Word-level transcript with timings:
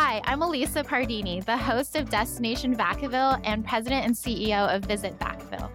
Hi, 0.00 0.22
I'm 0.26 0.42
Elisa 0.42 0.84
Pardini, 0.84 1.44
the 1.44 1.56
host 1.56 1.96
of 1.96 2.08
Destination 2.08 2.72
Vacaville 2.72 3.40
and 3.42 3.66
president 3.66 4.06
and 4.06 4.14
CEO 4.14 4.72
of 4.72 4.84
Visit 4.84 5.18
Vacaville. 5.18 5.68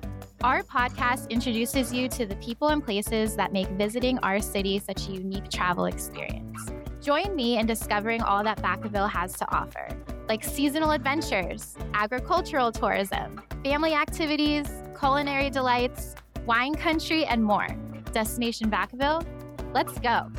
Our 0.46 0.64
podcast 0.64 1.30
introduces 1.30 1.92
you 1.92 2.08
to 2.08 2.26
the 2.26 2.38
people 2.38 2.70
and 2.70 2.82
places 2.82 3.36
that 3.36 3.52
make 3.52 3.68
visiting 3.72 4.18
our 4.20 4.40
city 4.40 4.80
such 4.80 5.10
a 5.10 5.12
unique 5.12 5.50
travel 5.50 5.88
experience. 5.88 6.72
Join 7.02 7.36
me 7.36 7.58
in 7.58 7.66
discovering 7.66 8.22
all 8.22 8.46
that 8.46 8.60
Vacaville 8.60 9.10
has 9.10 9.34
to 9.40 9.52
offer, 9.54 9.90
like 10.30 10.42
seasonal 10.42 10.92
adventures, 10.92 11.76
agricultural 11.94 12.72
tourism, 12.72 13.42
family 13.62 13.94
activities, 13.94 14.68
culinary 14.98 15.50
delights, 15.50 16.16
wine 16.46 16.76
country, 16.76 17.26
and 17.26 17.44
more. 17.44 17.68
Destination 18.14 18.72
Vacaville, 18.72 19.26
let's 19.74 20.00
go. 20.00 20.32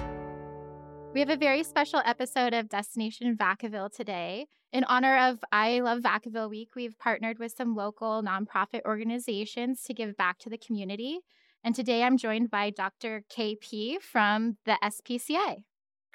We 1.15 1.21
have 1.21 1.31
a 1.31 1.37
very 1.37 1.63
special 1.63 2.03
episode 2.05 2.55
of 2.55 2.69
Destination 2.69 3.37
Vacaville 3.37 3.95
today. 3.95 4.49
In 4.73 4.83
honor 4.83 5.17
of 5.17 5.39
I 5.53 5.79
Love 5.79 6.01
Vacaville 6.03 6.51
Week, 6.51 6.71
we've 6.75 6.99
partnered 6.99 7.39
with 7.39 7.55
some 7.57 7.77
local 7.77 8.21
nonprofit 8.21 8.81
organizations 8.85 9.85
to 9.85 9.95
give 9.95 10.17
back 10.17 10.41
to 10.41 10.51
the 10.51 10.59
community. 10.59 11.21
And 11.63 11.73
today 11.73 12.03
I'm 12.03 12.19
joined 12.19 12.51
by 12.51 12.71
Dr. 12.71 13.23
KP 13.33 14.03
from 14.03 14.57
the 14.65 14.77
SPCA. 14.83 15.63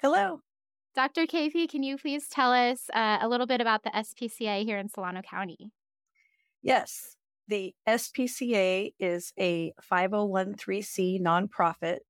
Hello. 0.02 0.42
Dr. 0.94 1.22
KP, 1.22 1.66
can 1.66 1.82
you 1.82 1.96
please 1.96 2.28
tell 2.28 2.52
us 2.52 2.90
uh, 2.92 3.20
a 3.22 3.28
little 3.28 3.46
bit 3.46 3.62
about 3.62 3.84
the 3.84 3.90
SPCA 3.92 4.64
here 4.64 4.76
in 4.76 4.90
Solano 4.90 5.22
County? 5.22 5.72
Yes. 6.60 7.16
The 7.48 7.74
SPCA 7.88 8.92
is 9.00 9.32
a 9.40 9.72
501c 9.90 11.22
nonprofit 11.22 12.00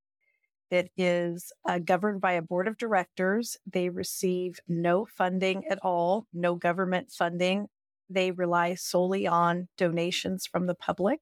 it 0.70 0.91
is 0.97 1.52
uh, 1.69 1.79
governed 1.79 2.20
by 2.20 2.33
a 2.33 2.42
board 2.42 2.69
of 2.69 2.79
directors. 2.79 3.56
They 3.66 3.88
receive 3.88 4.60
no 4.69 5.05
funding 5.06 5.66
at 5.69 5.79
all, 5.83 6.27
no 6.33 6.55
government 6.55 7.10
funding. 7.10 7.66
They 8.09 8.30
rely 8.30 8.74
solely 8.74 9.26
on 9.26 9.68
donations 9.76 10.46
from 10.46 10.66
the 10.66 10.74
public 10.74 11.21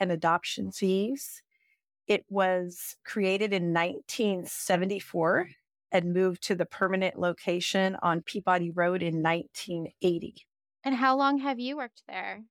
and 0.00 0.10
adoption 0.10 0.72
fees. 0.72 1.42
It 2.06 2.24
was 2.28 2.96
created 3.04 3.52
in 3.52 3.72
1974 3.72 5.48
and 5.92 6.12
moved 6.12 6.42
to 6.44 6.54
the 6.54 6.66
permanent 6.66 7.18
location 7.18 7.96
on 8.02 8.22
Peabody 8.22 8.70
Road 8.70 9.02
in 9.02 9.22
1980. 9.22 10.46
And 10.84 10.94
how 10.94 11.16
long 11.16 11.38
have 11.38 11.58
you 11.58 11.76
worked 11.76 12.02
there? 12.08 12.44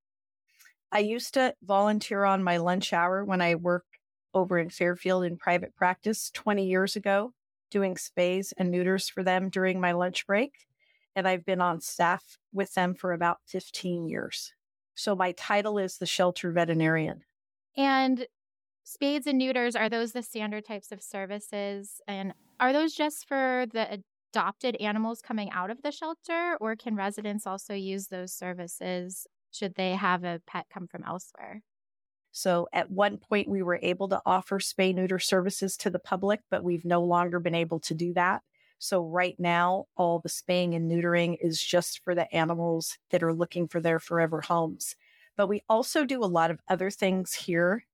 I 0.91 0.99
used 0.99 1.33
to 1.33 1.53
volunteer 1.63 2.23
on 2.23 2.43
my 2.43 2.57
lunch 2.57 2.93
hour 2.93 3.23
when 3.25 3.41
I 3.41 3.55
worked 3.55 3.96
over 4.33 4.57
in 4.59 4.69
Fairfield 4.69 5.23
in 5.23 5.37
private 5.37 5.75
practice 5.75 6.29
20 6.31 6.65
years 6.65 6.95
ago, 6.95 7.33
doing 7.69 7.95
spays 7.95 8.53
and 8.57 8.71
neuters 8.71 9.09
for 9.09 9.23
them 9.23 9.49
during 9.49 9.79
my 9.79 9.91
lunch 9.91 10.25
break. 10.27 10.67
And 11.15 11.27
I've 11.27 11.45
been 11.45 11.61
on 11.61 11.81
staff 11.81 12.37
with 12.53 12.73
them 12.73 12.93
for 12.93 13.13
about 13.13 13.39
15 13.45 14.07
years. 14.07 14.53
So 14.95 15.15
my 15.15 15.31
title 15.33 15.77
is 15.77 15.97
the 15.97 16.05
shelter 16.05 16.51
veterinarian. 16.51 17.23
And 17.75 18.27
spays 18.85 19.27
and 19.27 19.37
neuters, 19.37 19.75
are 19.75 19.89
those 19.89 20.13
the 20.13 20.23
standard 20.23 20.65
types 20.65 20.91
of 20.91 21.01
services? 21.01 22.01
And 22.07 22.33
are 22.59 22.73
those 22.73 22.93
just 22.93 23.27
for 23.27 23.65
the 23.71 24.01
adopted 24.33 24.75
animals 24.77 25.21
coming 25.21 25.51
out 25.51 25.69
of 25.69 25.81
the 25.81 25.91
shelter, 25.91 26.57
or 26.59 26.75
can 26.75 26.95
residents 26.95 27.47
also 27.47 27.73
use 27.73 28.07
those 28.07 28.33
services 28.33 29.27
should 29.51 29.75
they 29.75 29.91
have 29.95 30.23
a 30.23 30.41
pet 30.45 30.67
come 30.69 30.87
from 30.87 31.03
elsewhere? 31.03 31.63
So 32.37 32.67
at 32.71 32.91
one 32.91 33.17
point, 33.17 33.49
we 33.49 33.63
were 33.63 33.79
able 33.81 34.07
to 34.09 34.21
offer 34.23 34.59
spay 34.59 34.93
neuter 34.93 35.17
services 35.17 35.75
to 35.77 35.89
the 35.89 35.97
public, 35.97 36.41
but 36.51 36.63
we've 36.63 36.85
no 36.85 37.01
longer 37.01 37.39
been 37.39 37.55
able 37.55 37.79
to 37.79 37.95
do 37.95 38.13
that. 38.13 38.43
So 38.77 39.03
right 39.03 39.35
now, 39.39 39.85
all 39.95 40.19
the 40.19 40.29
spaying 40.29 40.75
and 40.75 40.87
neutering 40.89 41.37
is 41.41 41.59
just 41.59 42.03
for 42.03 42.13
the 42.13 42.31
animals 42.31 42.99
that 43.09 43.23
are 43.23 43.33
looking 43.33 43.67
for 43.67 43.81
their 43.81 43.97
forever 43.97 44.41
homes. 44.41 44.95
But 45.35 45.47
we 45.47 45.63
also 45.67 46.05
do 46.05 46.23
a 46.23 46.25
lot 46.25 46.51
of 46.51 46.59
other 46.69 46.91
things 46.91 47.33
here. 47.33 47.85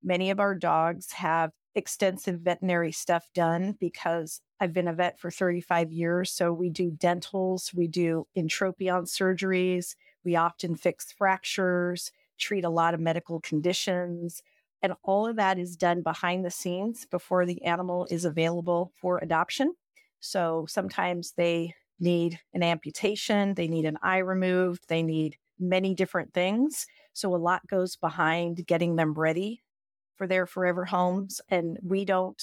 Many 0.00 0.30
of 0.30 0.38
our 0.38 0.54
dogs 0.54 1.10
have 1.14 1.50
extensive 1.74 2.38
veterinary 2.38 2.92
stuff 2.92 3.26
done 3.34 3.76
because 3.80 4.40
I've 4.60 4.72
been 4.72 4.86
a 4.86 4.92
vet 4.92 5.18
for 5.18 5.32
35 5.32 5.90
years. 5.90 6.30
So 6.30 6.52
we 6.52 6.70
do 6.70 6.92
dentals, 6.92 7.74
we 7.74 7.88
do 7.88 8.28
entropion 8.38 9.08
surgeries, 9.08 9.96
we 10.24 10.36
often 10.36 10.76
fix 10.76 11.10
fractures 11.10 12.12
treat 12.38 12.64
a 12.64 12.70
lot 12.70 12.94
of 12.94 13.00
medical 13.00 13.40
conditions. 13.40 14.42
And 14.82 14.94
all 15.02 15.26
of 15.26 15.36
that 15.36 15.58
is 15.58 15.76
done 15.76 16.02
behind 16.02 16.44
the 16.44 16.50
scenes 16.50 17.06
before 17.06 17.46
the 17.46 17.62
animal 17.64 18.06
is 18.10 18.24
available 18.24 18.92
for 19.00 19.18
adoption. 19.18 19.74
So 20.20 20.66
sometimes 20.68 21.32
they 21.36 21.74
need 22.00 22.40
an 22.52 22.62
amputation, 22.62 23.54
they 23.54 23.68
need 23.68 23.84
an 23.84 23.98
eye 24.02 24.18
removed, 24.18 24.84
they 24.88 25.02
need 25.02 25.36
many 25.58 25.94
different 25.94 26.34
things. 26.34 26.86
So 27.12 27.34
a 27.34 27.36
lot 27.36 27.66
goes 27.68 27.96
behind 27.96 28.66
getting 28.66 28.96
them 28.96 29.14
ready 29.14 29.62
for 30.16 30.26
their 30.26 30.46
forever 30.46 30.84
homes. 30.84 31.40
And 31.48 31.78
we 31.82 32.04
don't 32.04 32.42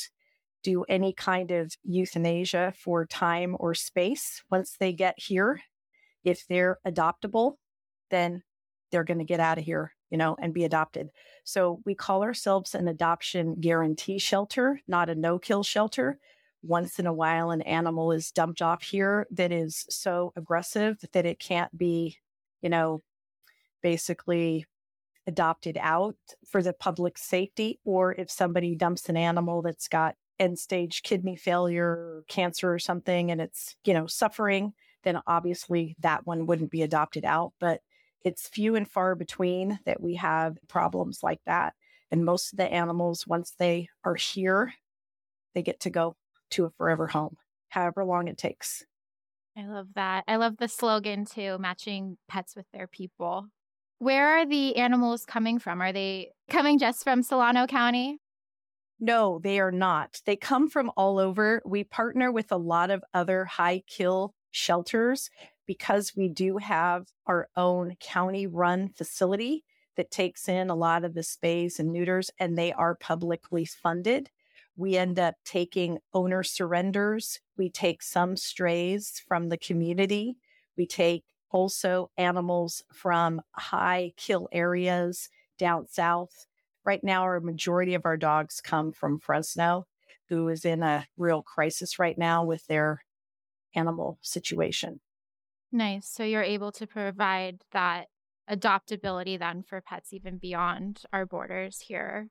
do 0.63 0.83
any 0.89 1.13
kind 1.13 1.51
of 1.51 1.73
euthanasia 1.83 2.73
for 2.77 3.05
time 3.05 3.55
or 3.59 3.73
space 3.73 4.43
once 4.49 4.75
they 4.79 4.93
get 4.93 5.15
here. 5.17 5.61
If 6.23 6.45
they're 6.47 6.79
adoptable, 6.85 7.55
then 8.09 8.43
they're 8.91 9.03
going 9.03 9.19
to 9.19 9.25
get 9.25 9.39
out 9.39 9.57
of 9.57 9.63
here, 9.63 9.93
you 10.09 10.17
know, 10.17 10.35
and 10.41 10.53
be 10.53 10.63
adopted. 10.63 11.09
So 11.43 11.81
we 11.85 11.95
call 11.95 12.23
ourselves 12.23 12.75
an 12.75 12.87
adoption 12.87 13.55
guarantee 13.59 14.19
shelter, 14.19 14.81
not 14.87 15.09
a 15.09 15.15
no 15.15 15.39
kill 15.39 15.63
shelter. 15.63 16.19
Once 16.61 16.99
in 16.99 17.07
a 17.07 17.13
while, 17.13 17.51
an 17.51 17.61
animal 17.61 18.11
is 18.11 18.31
dumped 18.31 18.61
off 18.61 18.83
here 18.83 19.25
that 19.31 19.51
is 19.51 19.85
so 19.89 20.33
aggressive 20.35 20.97
that 21.13 21.25
it 21.25 21.39
can't 21.39 21.75
be, 21.77 22.17
you 22.61 22.69
know, 22.69 23.01
basically 23.81 24.65
adopted 25.25 25.77
out 25.79 26.17
for 26.45 26.61
the 26.61 26.73
public 26.73 27.17
safety. 27.17 27.79
Or 27.85 28.13
if 28.13 28.29
somebody 28.29 28.75
dumps 28.75 29.07
an 29.07 29.15
animal 29.15 29.61
that's 29.61 29.87
got 29.87 30.15
end 30.37 30.59
stage 30.59 31.03
kidney 31.03 31.35
failure 31.35 31.87
or 31.87 32.23
cancer 32.27 32.73
or 32.73 32.79
something 32.79 33.31
and 33.31 33.39
it's, 33.39 33.75
you 33.85 33.93
know, 33.93 34.07
suffering, 34.07 34.73
then 35.03 35.21
obviously 35.27 35.95
that 35.99 36.25
one 36.25 36.45
wouldn't 36.45 36.71
be 36.71 36.81
adopted 36.81 37.23
out. 37.23 37.53
But 37.59 37.81
it's 38.23 38.47
few 38.47 38.75
and 38.75 38.89
far 38.89 39.15
between 39.15 39.79
that 39.85 40.01
we 40.01 40.15
have 40.15 40.57
problems 40.67 41.19
like 41.23 41.41
that. 41.45 41.73
And 42.11 42.25
most 42.25 42.53
of 42.53 42.57
the 42.57 42.71
animals, 42.71 43.27
once 43.27 43.53
they 43.57 43.87
are 44.03 44.15
here, 44.15 44.73
they 45.53 45.61
get 45.61 45.79
to 45.81 45.89
go 45.89 46.15
to 46.51 46.65
a 46.65 46.69
forever 46.71 47.07
home, 47.07 47.37
however 47.69 48.03
long 48.03 48.27
it 48.27 48.37
takes. 48.37 48.83
I 49.57 49.65
love 49.65 49.87
that. 49.95 50.23
I 50.27 50.37
love 50.37 50.57
the 50.57 50.67
slogan 50.67 51.25
too, 51.25 51.57
matching 51.59 52.17
pets 52.27 52.55
with 52.55 52.65
their 52.71 52.87
people. 52.87 53.47
Where 53.99 54.37
are 54.37 54.45
the 54.45 54.77
animals 54.77 55.25
coming 55.25 55.59
from? 55.59 55.81
Are 55.81 55.91
they 55.91 56.31
coming 56.49 56.79
just 56.79 57.03
from 57.03 57.21
Solano 57.21 57.67
County? 57.67 58.19
No, 58.99 59.39
they 59.41 59.59
are 59.59 59.71
not. 59.71 60.21
They 60.25 60.35
come 60.35 60.69
from 60.69 60.91
all 60.95 61.19
over. 61.19 61.61
We 61.65 61.83
partner 61.83 62.31
with 62.31 62.51
a 62.51 62.57
lot 62.57 62.89
of 62.91 63.03
other 63.13 63.45
high 63.45 63.83
kill 63.87 64.33
shelters 64.51 65.29
because 65.69 66.15
we 66.15 66.27
do 66.27 66.57
have 66.57 67.05
our 67.27 67.47
own 67.55 67.95
county 67.99 68.47
run 68.47 68.89
facility 68.89 69.63
that 69.95 70.09
takes 70.09 70.49
in 70.49 70.67
a 70.67 70.75
lot 70.75 71.05
of 71.05 71.13
the 71.13 71.21
spays 71.21 71.77
and 71.77 71.93
neuters 71.93 72.31
and 72.39 72.57
they 72.57 72.73
are 72.73 72.95
publicly 72.95 73.65
funded. 73.65 74.31
We 74.75 74.97
end 74.97 75.19
up 75.19 75.35
taking 75.45 75.99
owner 76.11 76.41
surrenders. 76.41 77.39
We 77.55 77.69
take 77.69 78.01
some 78.01 78.35
strays 78.35 79.21
from 79.27 79.49
the 79.49 79.59
community. 79.59 80.37
We 80.75 80.87
take 80.87 81.23
also 81.51 82.09
animals 82.17 82.81
from 82.91 83.39
high 83.51 84.13
kill 84.17 84.49
areas 84.51 85.29
down 85.59 85.85
south. 85.85 86.47
Right 86.83 87.03
now, 87.03 87.21
our 87.21 87.39
majority 87.39 87.93
of 87.93 88.07
our 88.07 88.17
dogs 88.17 88.59
come 88.59 88.91
from 88.91 89.19
Fresno, 89.19 89.85
who 90.29 90.47
is 90.49 90.65
in 90.65 90.81
a 90.81 91.05
real 91.15 91.43
crisis 91.43 91.99
right 91.99 92.17
now 92.17 92.43
with 92.43 92.65
their 92.65 93.03
animal 93.75 94.17
situation. 94.23 94.99
Nice. 95.71 96.07
So 96.09 96.23
you're 96.23 96.43
able 96.43 96.71
to 96.73 96.87
provide 96.87 97.61
that 97.71 98.05
adoptability 98.49 99.37
then 99.37 99.63
for 99.63 99.81
pets 99.81 100.11
even 100.13 100.37
beyond 100.37 101.03
our 101.13 101.25
borders 101.25 101.79
here. 101.79 102.27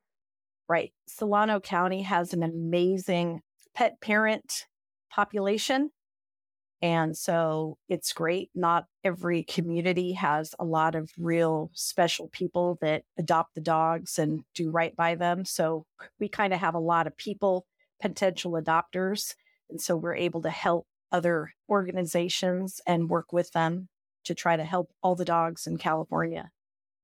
Right. 0.68 0.92
Solano 1.06 1.60
County 1.60 2.02
has 2.02 2.34
an 2.34 2.42
amazing 2.42 3.40
pet 3.74 4.00
parent 4.00 4.66
population. 5.10 5.90
And 6.80 7.16
so 7.16 7.76
it's 7.88 8.12
great. 8.12 8.50
Not 8.54 8.84
every 9.02 9.42
community 9.42 10.12
has 10.12 10.54
a 10.58 10.64
lot 10.64 10.94
of 10.94 11.10
real 11.18 11.70
special 11.74 12.28
people 12.28 12.78
that 12.80 13.02
adopt 13.18 13.54
the 13.54 13.60
dogs 13.60 14.18
and 14.18 14.42
do 14.54 14.70
right 14.70 14.94
by 14.94 15.14
them. 15.14 15.44
So 15.44 15.86
we 16.20 16.28
kind 16.28 16.52
of 16.52 16.60
have 16.60 16.74
a 16.74 16.80
lot 16.80 17.06
of 17.06 17.16
people, 17.16 17.66
potential 18.00 18.52
adopters. 18.52 19.34
And 19.70 19.80
so 19.80 19.96
we're 19.96 20.14
able 20.14 20.42
to 20.42 20.50
help 20.50 20.86
other 21.10 21.52
organizations 21.68 22.80
and 22.86 23.10
work 23.10 23.32
with 23.32 23.52
them 23.52 23.88
to 24.24 24.34
try 24.34 24.56
to 24.56 24.64
help 24.64 24.90
all 25.02 25.14
the 25.14 25.24
dogs 25.24 25.66
in 25.66 25.78
California. 25.78 26.50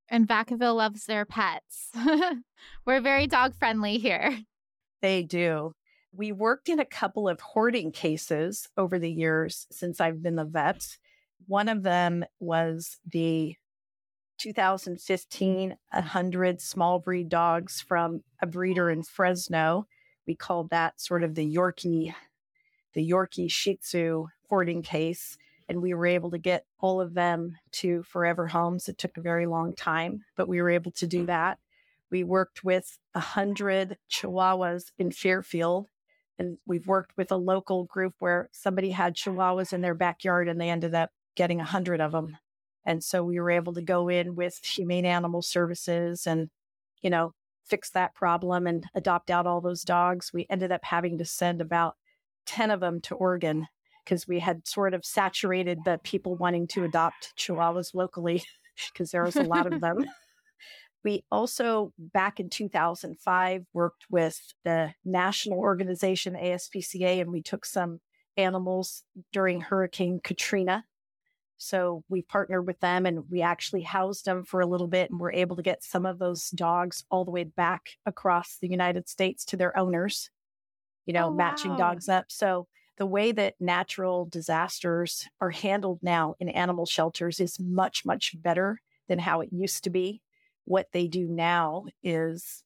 And 0.09 0.29
Vacaville 0.29 0.77
loves 0.77 1.07
their 1.07 1.25
pets. 1.25 1.91
We're 2.87 3.01
very 3.01 3.27
dog 3.27 3.55
friendly 3.55 3.99
here. 3.99 4.39
They 5.01 5.23
do. 5.23 5.75
We 6.13 6.33
worked 6.33 6.69
in 6.69 6.79
a 6.79 6.85
couple 6.85 7.29
of 7.29 7.41
hoarding 7.41 7.91
cases 7.91 8.69
over 8.77 8.99
the 8.99 9.11
years 9.11 9.67
since 9.71 10.01
I've 10.01 10.23
been 10.23 10.37
the 10.37 10.45
vet. 10.45 10.99
One 11.47 11.69
of 11.69 11.83
them 11.83 12.25
was 12.39 12.99
the 13.11 13.57
2015 14.39 15.77
100 15.93 16.61
small 16.61 16.99
breed 16.99 17.29
dogs 17.29 17.81
from 17.81 18.23
a 18.41 18.47
breeder 18.47 18.91
in 18.91 19.03
Fresno. 19.03 19.87
We 20.27 20.35
called 20.35 20.71
that 20.71 21.01
sort 21.01 21.23
of 21.23 21.35
the 21.35 21.55
Yorkie, 21.55 22.15
the 22.95 23.09
Yorkie 23.09 23.51
Shih 23.51 23.77
Tzu 23.77 24.27
hoarding 24.49 24.83
case. 24.83 25.37
And 25.69 25.81
we 25.81 25.95
were 25.95 26.07
able 26.07 26.31
to 26.31 26.39
get 26.39 26.67
all 26.79 27.01
of 27.01 27.15
them 27.15 27.57
to 27.73 28.03
forever 28.03 28.47
homes. 28.49 28.89
It 28.89 28.99
took 28.99 29.17
a 29.17 29.23
very 29.23 29.47
long 29.47 29.75
time, 29.75 30.25
but 30.37 30.49
we 30.49 30.61
were 30.61 30.71
able 30.71 30.91
to 30.93 31.07
do 31.07 31.27
that. 31.27 31.59
We 32.11 32.23
worked 32.23 32.63
with 32.63 32.99
a 33.15 33.21
hundred 33.21 33.97
Chihuahuas 34.11 34.93
in 34.99 35.11
Fairfield. 35.11 35.89
And 36.39 36.59
we've 36.67 36.87
worked 36.87 37.17
with 37.17 37.33
a 37.33 37.37
local 37.37 37.85
group 37.85 38.15
where 38.19 38.49
somebody 38.53 38.91
had 38.91 39.17
Chihuahuas 39.17 39.73
in 39.73 39.81
their 39.81 39.95
backyard 39.95 40.49
and 40.49 40.61
they 40.61 40.69
ended 40.69 40.95
up 40.95 41.11
getting 41.35 41.61
a 41.61 41.65
hundred 41.65 42.01
of 42.01 42.13
them. 42.13 42.37
And 42.85 43.03
so 43.03 43.25
we 43.25 43.41
were 43.41 43.51
able 43.51 43.73
to 43.75 43.83
go 43.83 44.09
in 44.09 44.35
with 44.35 44.61
Humane 44.63 45.07
Animal 45.07 45.43
Services 45.43 46.27
and, 46.27 46.51
you 47.01 47.09
know, 47.09 47.33
fix 47.65 47.89
that 47.91 48.15
problem 48.15 48.67
and 48.67 48.87
adopt 48.95 49.31
out 49.31 49.47
all 49.47 49.61
those 49.61 49.83
dogs. 49.83 50.33
We 50.35 50.47
ended 50.51 50.71
up 50.71 50.85
having 50.85 51.17
to 51.19 51.25
send 51.25 51.61
about 51.61 51.97
10 52.47 52.71
of 52.71 52.81
them 52.81 53.01
to 53.03 53.15
Oregon 53.15 53.67
because 54.05 54.29
we 54.29 54.39
had 54.39 54.67
sort 54.67 54.95
of 54.95 55.05
saturated 55.05 55.79
the 55.85 55.99
people 56.03 56.37
wanting 56.37 56.67
to 56.69 56.85
adopt 56.85 57.33
Chihuahuas 57.39 57.95
locally 57.95 58.45
because 58.93 59.11
there 59.11 59.25
was 59.25 59.37
a 59.37 59.43
lot 59.43 59.73
of 59.73 59.81
them. 59.81 60.05
We 61.05 61.23
also, 61.31 61.93
back 61.99 62.41
in 62.41 62.49
2005, 62.49 63.67
worked 63.75 64.07
with 64.09 64.41
the 64.65 64.95
national 65.05 65.59
organization 65.59 66.33
ASPCA 66.33 67.21
and 67.21 67.31
we 67.31 67.43
took 67.43 67.67
some 67.67 68.01
animals 68.39 69.03
during 69.31 69.61
Hurricane 69.61 70.19
Katrina 70.25 70.83
so 71.57 72.05
we 72.09 72.23
partnered 72.23 72.67
with 72.67 72.81
them 72.81 73.07
and 73.07 73.25
we 73.31 73.43
actually 73.43 73.83
housed 73.83 74.25
them 74.25 74.45
for 74.45 74.61
a 74.61 74.67
little 74.67 74.87
bit 74.87 75.11
and 75.11 75.21
were 75.21 75.33
able 75.33 75.57
to 75.57 75.63
get 75.63 75.83
some 75.83 76.05
of 76.05 76.19
those 76.19 76.51
dogs 76.51 77.05
all 77.11 77.25
the 77.25 77.31
way 77.31 77.45
back 77.45 77.91
across 78.07 78.59
the 78.61 78.69
United 78.69 79.09
States 79.09 79.45
to 79.47 79.57
their 79.57 79.77
owners, 79.79 80.31
you 81.07 81.15
oh, 81.17 81.21
know, 81.21 81.27
oh, 81.29 81.35
matching 81.35 81.73
wow. 81.73 81.77
dogs 81.77 82.09
up. 82.09 82.27
So 82.29 82.67
the 82.97 83.07
way 83.07 83.33
that 83.33 83.55
natural 83.59 84.27
disasters 84.27 85.29
are 85.41 85.51
handled 85.51 85.99
now 86.03 86.35
in 86.39 86.49
animal 86.49 86.87
shelters 86.87 87.41
is 87.41 87.59
much, 87.59 88.05
much 88.05 88.41
better 88.41 88.81
than 89.09 89.19
how 89.19 89.41
it 89.41 89.51
used 89.53 89.85
to 89.85 89.91
be. 89.91 90.23
What 90.65 90.89
they 90.93 91.09
do 91.09 91.27
now 91.27 91.87
is 92.03 92.63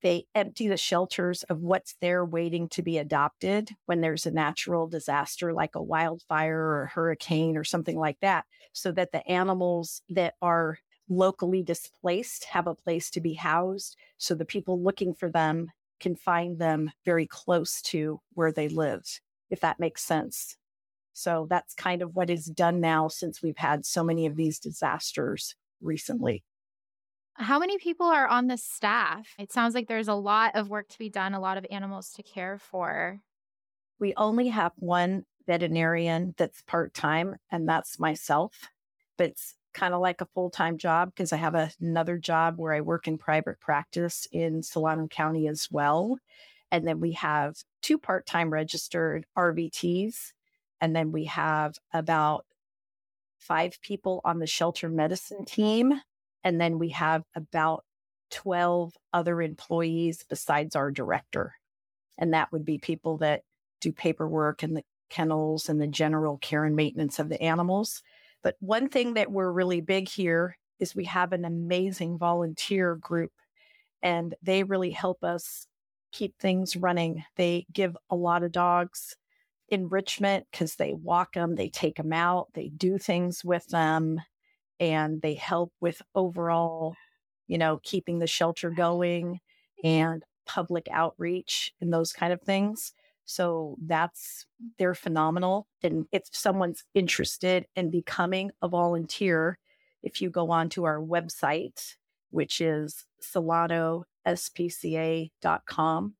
they 0.00 0.26
empty 0.34 0.68
the 0.68 0.76
shelters 0.76 1.42
of 1.44 1.60
what's 1.60 1.96
there 2.00 2.24
waiting 2.24 2.68
to 2.68 2.82
be 2.82 2.98
adopted 2.98 3.70
when 3.86 4.00
there's 4.00 4.26
a 4.26 4.30
natural 4.30 4.86
disaster 4.86 5.52
like 5.52 5.74
a 5.74 5.82
wildfire 5.82 6.58
or 6.58 6.82
a 6.84 6.88
hurricane 6.88 7.56
or 7.56 7.64
something 7.64 7.98
like 7.98 8.18
that, 8.20 8.44
so 8.72 8.92
that 8.92 9.12
the 9.12 9.26
animals 9.28 10.02
that 10.08 10.34
are 10.40 10.78
locally 11.08 11.62
displaced 11.62 12.44
have 12.44 12.66
a 12.66 12.74
place 12.74 13.10
to 13.10 13.20
be 13.20 13.34
housed. 13.34 13.96
So 14.18 14.34
the 14.34 14.44
people 14.44 14.80
looking 14.82 15.14
for 15.14 15.30
them 15.30 15.68
can 16.00 16.16
find 16.16 16.58
them 16.58 16.90
very 17.04 17.26
close 17.26 17.82
to 17.82 18.20
where 18.34 18.52
they 18.52 18.68
live, 18.68 19.02
if 19.50 19.60
that 19.60 19.80
makes 19.80 20.02
sense. 20.02 20.56
So 21.12 21.46
that's 21.50 21.74
kind 21.74 22.02
of 22.02 22.14
what 22.14 22.30
is 22.30 22.46
done 22.46 22.80
now 22.80 23.08
since 23.08 23.42
we've 23.42 23.56
had 23.56 23.84
so 23.84 24.04
many 24.04 24.26
of 24.26 24.36
these 24.36 24.58
disasters 24.58 25.56
recently. 25.80 26.44
How 27.34 27.58
many 27.58 27.78
people 27.78 28.06
are 28.06 28.26
on 28.26 28.48
the 28.48 28.56
staff? 28.56 29.34
It 29.38 29.52
sounds 29.52 29.74
like 29.74 29.86
there's 29.86 30.08
a 30.08 30.14
lot 30.14 30.56
of 30.56 30.70
work 30.70 30.88
to 30.88 30.98
be 30.98 31.08
done, 31.08 31.34
a 31.34 31.40
lot 31.40 31.56
of 31.56 31.66
animals 31.70 32.12
to 32.14 32.22
care 32.22 32.58
for. 32.58 33.20
We 34.00 34.14
only 34.16 34.48
have 34.48 34.72
one 34.76 35.24
veterinarian 35.46 36.34
that's 36.36 36.62
part 36.62 36.94
time, 36.94 37.36
and 37.50 37.68
that's 37.68 37.98
myself. 37.98 38.68
But 39.16 39.30
it's 39.30 39.54
kind 39.74 39.94
of 39.94 40.00
like 40.00 40.20
a 40.20 40.28
full 40.34 40.50
time 40.50 40.78
job 40.78 41.12
because 41.14 41.32
I 41.32 41.36
have 41.36 41.54
a, 41.54 41.70
another 41.80 42.18
job 42.18 42.54
where 42.56 42.72
I 42.72 42.80
work 42.80 43.06
in 43.06 43.18
private 43.18 43.60
practice 43.60 44.26
in 44.32 44.62
Solano 44.62 45.08
County 45.08 45.48
as 45.48 45.68
well. 45.70 46.18
And 46.70 46.86
then 46.86 47.00
we 47.00 47.12
have 47.12 47.56
two 47.82 47.98
part 47.98 48.26
time 48.26 48.50
registered 48.50 49.26
RVTs. 49.36 50.32
And 50.80 50.94
then 50.94 51.12
we 51.12 51.24
have 51.24 51.76
about 51.92 52.46
five 53.38 53.80
people 53.82 54.20
on 54.24 54.38
the 54.38 54.46
shelter 54.46 54.88
medicine 54.88 55.44
team 55.44 56.00
and 56.44 56.60
then 56.60 56.78
we 56.78 56.90
have 56.90 57.24
about 57.34 57.84
12 58.30 58.96
other 59.12 59.42
employees 59.42 60.24
besides 60.28 60.76
our 60.76 60.90
director. 60.90 61.54
And 62.16 62.34
that 62.34 62.52
would 62.52 62.64
be 62.64 62.78
people 62.78 63.18
that 63.18 63.42
do 63.80 63.92
paperwork 63.92 64.62
and 64.62 64.76
the 64.76 64.84
kennels 65.08 65.68
and 65.68 65.80
the 65.80 65.86
general 65.86 66.38
care 66.38 66.64
and 66.64 66.76
maintenance 66.76 67.18
of 67.18 67.28
the 67.28 67.40
animals. 67.42 68.02
But 68.42 68.56
one 68.60 68.88
thing 68.88 69.14
that 69.14 69.30
we're 69.32 69.50
really 69.50 69.80
big 69.80 70.08
here 70.08 70.56
is 70.78 70.94
we 70.94 71.04
have 71.04 71.32
an 71.32 71.44
amazing 71.44 72.18
volunteer 72.18 72.94
group 72.96 73.32
and 74.02 74.34
they 74.42 74.62
really 74.62 74.90
help 74.90 75.24
us 75.24 75.66
keep 76.12 76.38
things 76.38 76.76
running. 76.76 77.24
They 77.36 77.66
give 77.72 77.96
a 78.10 78.16
lot 78.16 78.42
of 78.42 78.52
dogs 78.52 79.16
enrichment 79.68 80.46
because 80.50 80.76
they 80.76 80.94
walk 80.94 81.34
them, 81.34 81.56
they 81.56 81.68
take 81.68 81.96
them 81.96 82.12
out, 82.12 82.48
they 82.54 82.68
do 82.68 82.98
things 82.98 83.44
with 83.44 83.66
them 83.68 84.20
and 84.80 85.20
they 85.22 85.34
help 85.34 85.72
with 85.80 86.00
overall, 86.14 86.94
you 87.46 87.58
know, 87.58 87.80
keeping 87.82 88.18
the 88.18 88.26
shelter 88.26 88.70
going 88.70 89.40
and 89.84 90.24
public 90.46 90.88
outreach 90.90 91.72
and 91.80 91.92
those 91.92 92.12
kind 92.12 92.32
of 92.32 92.40
things. 92.42 92.92
So 93.30 93.76
that's, 93.84 94.46
they're 94.78 94.94
phenomenal. 94.94 95.66
And 95.82 96.06
if 96.12 96.22
someone's 96.32 96.82
interested 96.94 97.66
in 97.76 97.90
becoming 97.90 98.52
a 98.62 98.68
volunteer, 98.68 99.58
if 100.02 100.22
you 100.22 100.30
go 100.30 100.50
on 100.50 100.70
to 100.70 100.84
our 100.84 100.98
website, 100.98 101.96
which 102.30 102.62
is 102.62 103.04
solanospca.com, 103.22 106.14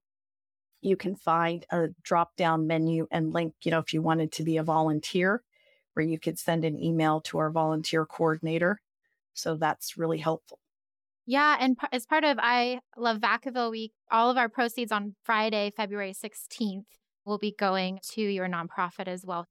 you 0.82 0.96
can 0.96 1.16
find 1.16 1.64
a 1.72 1.88
drop 2.02 2.36
down 2.36 2.66
menu 2.66 3.06
and 3.10 3.32
link, 3.32 3.54
you 3.62 3.70
know, 3.70 3.78
if 3.78 3.94
you 3.94 4.02
wanted 4.02 4.30
to 4.32 4.42
be 4.42 4.58
a 4.58 4.62
volunteer 4.62 5.42
where 5.94 6.04
you 6.04 6.18
could 6.18 6.38
send 6.38 6.66
an 6.66 6.78
email 6.78 7.22
to 7.22 7.38
our 7.38 7.50
volunteer 7.50 8.04
coordinator. 8.04 8.82
So 9.32 9.56
that's 9.56 9.96
really 9.96 10.18
helpful. 10.18 10.58
Yeah. 11.28 11.58
And 11.60 11.76
p- 11.76 11.86
as 11.92 12.06
part 12.06 12.24
of 12.24 12.38
I 12.40 12.80
Love 12.96 13.18
Vacaville 13.18 13.70
Week, 13.70 13.92
all 14.10 14.30
of 14.30 14.38
our 14.38 14.48
proceeds 14.48 14.90
on 14.90 15.14
Friday, 15.24 15.70
February 15.76 16.14
16th, 16.14 16.86
will 17.26 17.36
be 17.36 17.54
going 17.58 17.98
to 18.12 18.22
your 18.22 18.48
nonprofit 18.48 19.08
as 19.08 19.26
well. 19.26 19.46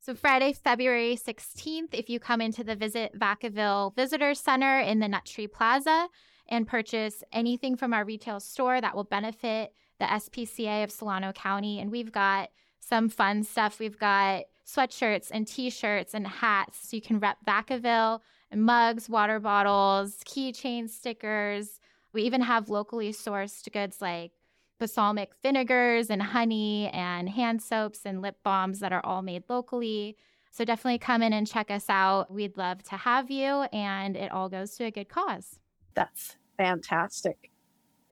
So, 0.00 0.16
Friday, 0.16 0.52
February 0.52 1.16
16th, 1.16 1.90
if 1.92 2.10
you 2.10 2.18
come 2.18 2.40
into 2.40 2.64
the 2.64 2.74
Visit 2.74 3.12
Vacaville 3.16 3.94
Visitor 3.94 4.34
Center 4.34 4.80
in 4.80 4.98
the 4.98 5.06
Nut 5.06 5.24
Tree 5.24 5.46
Plaza 5.46 6.08
and 6.48 6.66
purchase 6.66 7.22
anything 7.32 7.76
from 7.76 7.94
our 7.94 8.04
retail 8.04 8.40
store 8.40 8.80
that 8.80 8.96
will 8.96 9.04
benefit 9.04 9.72
the 10.00 10.06
SPCA 10.06 10.82
of 10.82 10.90
Solano 10.90 11.30
County. 11.32 11.78
And 11.78 11.92
we've 11.92 12.10
got 12.10 12.48
some 12.80 13.08
fun 13.08 13.44
stuff. 13.44 13.78
We've 13.78 14.00
got 14.00 14.46
sweatshirts 14.66 15.28
and 15.30 15.46
t-shirts 15.46 16.12
and 16.12 16.26
hats. 16.26 16.88
So 16.90 16.96
you 16.96 17.02
can 17.02 17.20
rep 17.20 17.36
Vacaville 17.46 18.18
mugs, 18.54 19.08
water 19.08 19.40
bottles, 19.40 20.18
keychain 20.24 20.88
stickers. 20.88 21.80
We 22.12 22.22
even 22.22 22.40
have 22.42 22.68
locally 22.68 23.12
sourced 23.12 23.70
goods 23.72 24.00
like 24.00 24.32
balsamic 24.78 25.32
vinegars 25.42 26.10
and 26.10 26.22
honey 26.22 26.88
and 26.88 27.28
hand 27.28 27.62
soaps 27.62 28.00
and 28.04 28.22
lip 28.22 28.38
balms 28.42 28.80
that 28.80 28.92
are 28.92 29.04
all 29.04 29.22
made 29.22 29.44
locally. 29.48 30.16
So 30.50 30.64
definitely 30.64 30.98
come 30.98 31.22
in 31.22 31.32
and 31.32 31.46
check 31.46 31.70
us 31.70 31.86
out. 31.88 32.32
We'd 32.32 32.56
love 32.56 32.82
to 32.84 32.96
have 32.96 33.30
you, 33.30 33.66
and 33.72 34.16
it 34.16 34.32
all 34.32 34.48
goes 34.48 34.74
to 34.76 34.84
a 34.84 34.90
good 34.90 35.08
cause. 35.08 35.60
That's 35.94 36.36
fantastic. 36.56 37.52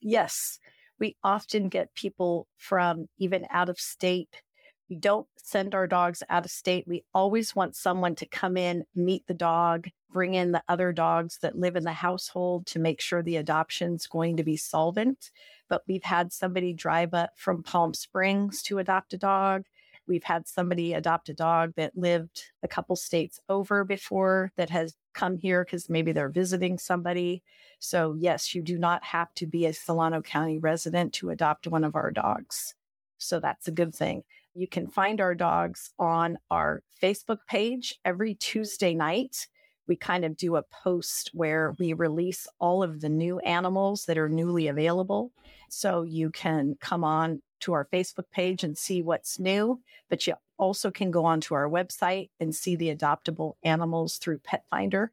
Yes. 0.00 0.58
We 1.00 1.16
often 1.24 1.68
get 1.68 1.94
people 1.94 2.46
from 2.56 3.08
even 3.18 3.46
out 3.50 3.68
of 3.68 3.80
state 3.80 4.42
We 4.90 4.96
don't 4.96 5.26
send 5.38 5.74
our 5.74 5.86
dogs 5.86 6.22
out 6.30 6.44
of 6.44 6.50
state. 6.50 6.86
We 6.86 7.04
always 7.14 7.56
want 7.56 7.76
someone 7.76 8.14
to 8.16 8.26
come 8.26 8.56
in, 8.56 8.84
meet 8.94 9.26
the 9.26 9.34
dog, 9.34 9.88
bring 10.12 10.34
in 10.34 10.52
the 10.52 10.62
other 10.68 10.92
dogs 10.92 11.38
that 11.42 11.58
live 11.58 11.76
in 11.76 11.84
the 11.84 11.92
household 11.92 12.66
to 12.68 12.78
make 12.78 13.00
sure 13.00 13.22
the 13.22 13.36
adoption's 13.36 14.06
going 14.06 14.36
to 14.36 14.44
be 14.44 14.56
solvent. 14.58 15.30
But 15.68 15.82
we've 15.88 16.04
had 16.04 16.32
somebody 16.32 16.72
drive 16.74 17.14
up 17.14 17.30
from 17.36 17.62
Palm 17.62 17.94
Springs 17.94 18.62
to 18.64 18.78
adopt 18.78 19.14
a 19.14 19.18
dog. 19.18 19.64
We've 20.06 20.24
had 20.24 20.46
somebody 20.46 20.92
adopt 20.92 21.30
a 21.30 21.34
dog 21.34 21.72
that 21.76 21.96
lived 21.96 22.44
a 22.62 22.68
couple 22.68 22.96
states 22.96 23.40
over 23.48 23.84
before 23.84 24.52
that 24.56 24.70
has 24.70 24.94
come 25.14 25.38
here 25.38 25.64
because 25.64 25.88
maybe 25.88 26.12
they're 26.12 26.28
visiting 26.28 26.78
somebody. 26.78 27.42
So, 27.78 28.14
yes, 28.18 28.54
you 28.54 28.62
do 28.62 28.78
not 28.78 29.04
have 29.04 29.32
to 29.34 29.46
be 29.46 29.66
a 29.66 29.72
Solano 29.72 30.20
County 30.20 30.58
resident 30.58 31.12
to 31.14 31.30
adopt 31.30 31.66
one 31.66 31.84
of 31.84 31.94
our 31.94 32.10
dogs. 32.10 32.74
So, 33.18 33.40
that's 33.40 33.68
a 33.68 33.72
good 33.72 33.94
thing. 33.94 34.24
You 34.54 34.68
can 34.68 34.86
find 34.86 35.20
our 35.20 35.34
dogs 35.34 35.90
on 35.98 36.38
our 36.50 36.82
Facebook 37.02 37.38
page 37.48 37.98
every 38.04 38.34
Tuesday 38.34 38.94
night. 38.94 39.48
We 39.86 39.96
kind 39.96 40.24
of 40.24 40.36
do 40.36 40.56
a 40.56 40.62
post 40.62 41.30
where 41.34 41.74
we 41.78 41.92
release 41.92 42.46
all 42.58 42.82
of 42.82 43.00
the 43.00 43.08
new 43.08 43.38
animals 43.40 44.06
that 44.06 44.16
are 44.16 44.28
newly 44.28 44.68
available. 44.68 45.32
So 45.68 46.02
you 46.02 46.30
can 46.30 46.76
come 46.80 47.04
on 47.04 47.42
to 47.60 47.72
our 47.72 47.88
Facebook 47.92 48.30
page 48.30 48.62
and 48.62 48.78
see 48.78 49.02
what's 49.02 49.38
new, 49.38 49.80
but 50.08 50.26
you 50.26 50.34
also 50.58 50.90
can 50.90 51.10
go 51.10 51.24
onto 51.24 51.54
our 51.54 51.68
website 51.68 52.30
and 52.40 52.54
see 52.54 52.76
the 52.76 52.94
adoptable 52.94 53.54
animals 53.62 54.18
through 54.18 54.40
Petfinder. 54.40 55.08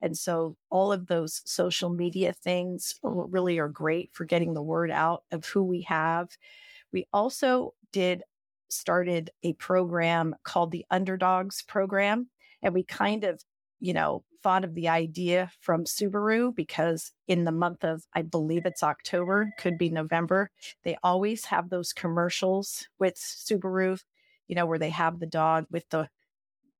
And 0.00 0.18
so 0.18 0.56
all 0.68 0.92
of 0.92 1.06
those 1.06 1.42
social 1.44 1.88
media 1.88 2.32
things 2.32 2.98
really 3.02 3.58
are 3.58 3.68
great 3.68 4.10
for 4.12 4.24
getting 4.24 4.54
the 4.54 4.62
word 4.62 4.90
out 4.90 5.22
of 5.30 5.46
who 5.46 5.62
we 5.62 5.82
have. 5.82 6.28
We 6.92 7.06
also 7.12 7.74
did 7.92 8.22
started 8.68 9.30
a 9.42 9.52
program 9.54 10.34
called 10.44 10.72
the 10.72 10.84
Underdogs 10.90 11.62
Program. 11.62 12.28
And 12.62 12.74
we 12.74 12.82
kind 12.82 13.24
of, 13.24 13.42
you 13.80 13.92
know, 13.92 14.24
thought 14.42 14.64
of 14.64 14.74
the 14.74 14.88
idea 14.88 15.52
from 15.60 15.84
Subaru 15.84 16.54
because 16.54 17.12
in 17.28 17.44
the 17.44 17.52
month 17.52 17.84
of, 17.84 18.04
I 18.14 18.22
believe 18.22 18.66
it's 18.66 18.82
October, 18.82 19.50
could 19.58 19.78
be 19.78 19.90
November, 19.90 20.50
they 20.82 20.96
always 21.02 21.44
have 21.46 21.68
those 21.68 21.92
commercials 21.92 22.88
with 22.98 23.14
Subaru, 23.14 24.00
you 24.48 24.54
know, 24.54 24.66
where 24.66 24.78
they 24.78 24.90
have 24.90 25.18
the 25.18 25.26
dog 25.26 25.66
with 25.70 25.88
the 25.90 26.08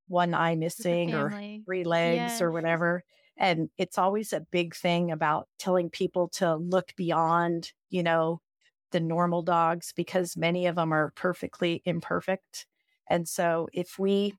one 0.09 0.35
eye 0.35 0.57
missing 0.57 1.15
or 1.15 1.31
three 1.65 1.85
legs 1.85 2.17
yes. 2.17 2.43
or 2.43 2.51
whatever. 2.51 3.05
And 3.37 3.71
it's 3.79 3.99
always 3.99 4.33
a 4.33 4.47
big 4.51 4.75
thing 4.75 5.11
about 5.11 5.49
telling 5.59 5.91
people 5.91 6.29
to 6.35 6.57
look 6.57 6.95
beyond, 6.97 7.73
you 7.89 8.03
know, 8.03 8.41
the 8.91 9.01
normal 9.01 9.43
dogs 9.43 9.93
because 9.97 10.37
many 10.37 10.67
of 10.67 10.77
them 10.77 10.93
are 10.93 11.13
perfectly 11.17 11.83
imperfect. 11.85 12.67
And 13.09 13.27
so 13.27 13.69
if 13.73 13.99
we 13.99 14.35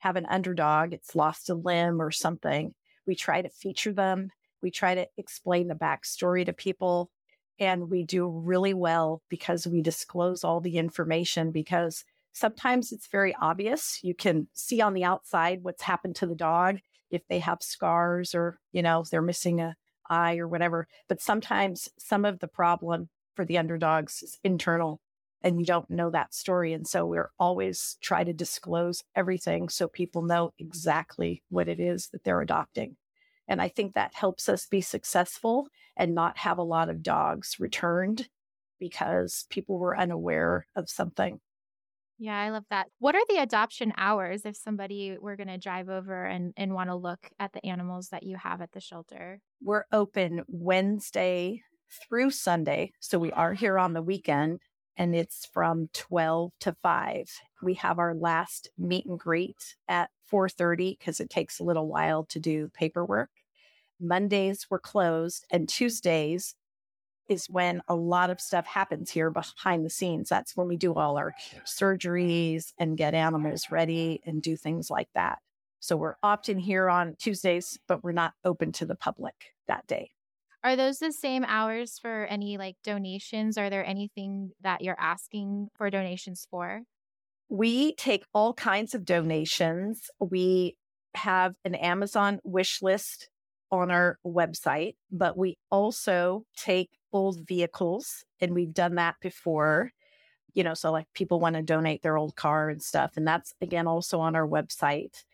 have 0.00 0.16
an 0.16 0.26
underdog, 0.26 0.92
it's 0.92 1.16
lost 1.16 1.48
a 1.48 1.54
limb 1.54 2.00
or 2.00 2.10
something, 2.10 2.74
we 3.06 3.14
try 3.14 3.42
to 3.42 3.48
feature 3.48 3.92
them. 3.92 4.30
We 4.62 4.70
try 4.70 4.94
to 4.94 5.06
explain 5.16 5.68
the 5.68 5.74
backstory 5.74 6.44
to 6.46 6.52
people. 6.52 7.10
And 7.58 7.90
we 7.90 8.02
do 8.02 8.28
really 8.28 8.74
well 8.74 9.22
because 9.28 9.66
we 9.66 9.80
disclose 9.80 10.44
all 10.44 10.60
the 10.60 10.76
information 10.76 11.50
because 11.50 12.04
sometimes 12.34 12.92
it's 12.92 13.06
very 13.06 13.34
obvious. 13.40 14.00
You 14.02 14.14
can 14.14 14.48
see 14.52 14.80
on 14.82 14.92
the 14.92 15.04
outside 15.04 15.60
what's 15.62 15.82
happened 15.82 16.16
to 16.16 16.26
the 16.26 16.34
dog 16.34 16.80
if 17.10 17.22
they 17.28 17.38
have 17.38 17.62
scars 17.62 18.34
or, 18.34 18.58
you 18.72 18.82
know, 18.82 19.04
they're 19.10 19.22
missing 19.22 19.60
a 19.60 19.76
eye 20.10 20.36
or 20.36 20.48
whatever. 20.48 20.86
But 21.08 21.22
sometimes 21.22 21.88
some 21.98 22.24
of 22.24 22.40
the 22.40 22.48
problem 22.48 23.08
for 23.34 23.44
the 23.44 23.56
underdogs 23.56 24.22
is 24.22 24.38
internal 24.44 25.00
and 25.42 25.60
you 25.60 25.66
don't 25.66 25.90
know 25.90 26.10
that 26.10 26.34
story. 26.34 26.72
And 26.72 26.86
so 26.86 27.06
we're 27.06 27.30
always 27.38 27.96
try 28.00 28.24
to 28.24 28.32
disclose 28.32 29.04
everything 29.14 29.68
so 29.68 29.86
people 29.86 30.22
know 30.22 30.52
exactly 30.58 31.42
what 31.50 31.68
it 31.68 31.78
is 31.78 32.08
that 32.08 32.24
they're 32.24 32.40
adopting. 32.40 32.96
And 33.46 33.60
I 33.60 33.68
think 33.68 33.94
that 33.94 34.14
helps 34.14 34.48
us 34.48 34.66
be 34.66 34.80
successful 34.80 35.68
and 35.96 36.14
not 36.14 36.38
have 36.38 36.58
a 36.58 36.62
lot 36.62 36.88
of 36.88 37.02
dogs 37.02 37.56
returned 37.60 38.28
because 38.80 39.46
people 39.50 39.78
were 39.78 39.96
unaware 39.96 40.66
of 40.74 40.88
something. 40.88 41.40
Yeah, 42.18 42.38
I 42.38 42.50
love 42.50 42.64
that. 42.70 42.88
What 42.98 43.14
are 43.14 43.24
the 43.28 43.38
adoption 43.38 43.92
hours 43.96 44.44
if 44.44 44.56
somebody 44.56 45.16
were 45.18 45.36
going 45.36 45.48
to 45.48 45.58
drive 45.58 45.88
over 45.88 46.24
and, 46.24 46.52
and 46.56 46.72
want 46.72 46.90
to 46.90 46.94
look 46.94 47.30
at 47.40 47.52
the 47.52 47.64
animals 47.66 48.08
that 48.10 48.22
you 48.22 48.36
have 48.36 48.60
at 48.60 48.72
the 48.72 48.80
shelter? 48.80 49.40
We're 49.60 49.84
open 49.92 50.44
Wednesday 50.46 51.62
through 51.90 52.30
Sunday. 52.30 52.92
So 53.00 53.18
we 53.18 53.32
are 53.32 53.54
here 53.54 53.78
on 53.78 53.94
the 53.94 54.02
weekend 54.02 54.60
and 54.96 55.14
it's 55.14 55.46
from 55.46 55.88
12 55.92 56.52
to 56.60 56.76
5. 56.82 57.28
We 57.62 57.74
have 57.74 57.98
our 57.98 58.14
last 58.14 58.70
meet 58.78 59.06
and 59.06 59.18
greet 59.18 59.74
at 59.88 60.10
4:30 60.24 60.96
because 60.98 61.18
it 61.18 61.30
takes 61.30 61.58
a 61.58 61.64
little 61.64 61.88
while 61.88 62.24
to 62.26 62.38
do 62.38 62.68
paperwork. 62.74 63.30
Mondays 64.00 64.68
were 64.70 64.78
closed 64.78 65.46
and 65.50 65.68
Tuesdays 65.68 66.54
is 67.28 67.46
when 67.48 67.82
a 67.88 67.94
lot 67.94 68.30
of 68.30 68.40
stuff 68.40 68.66
happens 68.66 69.10
here 69.10 69.30
behind 69.30 69.84
the 69.84 69.90
scenes. 69.90 70.28
That's 70.28 70.56
when 70.56 70.68
we 70.68 70.76
do 70.76 70.94
all 70.94 71.16
our 71.16 71.34
surgeries 71.64 72.72
and 72.78 72.96
get 72.96 73.14
animals 73.14 73.66
ready 73.70 74.20
and 74.24 74.42
do 74.42 74.56
things 74.56 74.90
like 74.90 75.08
that. 75.14 75.38
So 75.80 75.96
we're 75.96 76.16
often 76.22 76.58
here 76.58 76.88
on 76.88 77.14
Tuesdays, 77.18 77.78
but 77.86 78.02
we're 78.02 78.12
not 78.12 78.32
open 78.44 78.72
to 78.72 78.86
the 78.86 78.94
public 78.94 79.34
that 79.68 79.86
day. 79.86 80.12
Are 80.62 80.76
those 80.76 80.98
the 80.98 81.12
same 81.12 81.44
hours 81.46 81.98
for 81.98 82.24
any 82.24 82.56
like 82.56 82.76
donations? 82.82 83.58
Are 83.58 83.68
there 83.68 83.84
anything 83.84 84.52
that 84.62 84.80
you're 84.80 84.98
asking 84.98 85.68
for 85.76 85.90
donations 85.90 86.46
for? 86.50 86.80
We 87.50 87.94
take 87.96 88.24
all 88.32 88.54
kinds 88.54 88.94
of 88.94 89.04
donations. 89.04 90.08
We 90.18 90.76
have 91.14 91.54
an 91.66 91.74
Amazon 91.74 92.40
wish 92.44 92.80
list 92.80 93.28
on 93.70 93.90
our 93.90 94.18
website, 94.26 94.94
but 95.10 95.36
we 95.36 95.58
also 95.70 96.44
take 96.56 96.90
old 97.14 97.46
vehicles 97.46 98.24
and 98.40 98.54
we've 98.54 98.74
done 98.74 98.96
that 98.96 99.16
before. 99.22 99.92
You 100.52 100.64
know, 100.64 100.74
so 100.74 100.92
like 100.92 101.06
people 101.14 101.40
want 101.40 101.56
to 101.56 101.62
donate 101.62 102.02
their 102.02 102.16
old 102.16 102.36
car 102.36 102.68
and 102.68 102.82
stuff. 102.82 103.12
And 103.16 103.26
that's 103.26 103.54
again 103.62 103.86
also 103.86 104.20
on 104.20 104.36
our 104.36 104.46
website 104.46 105.24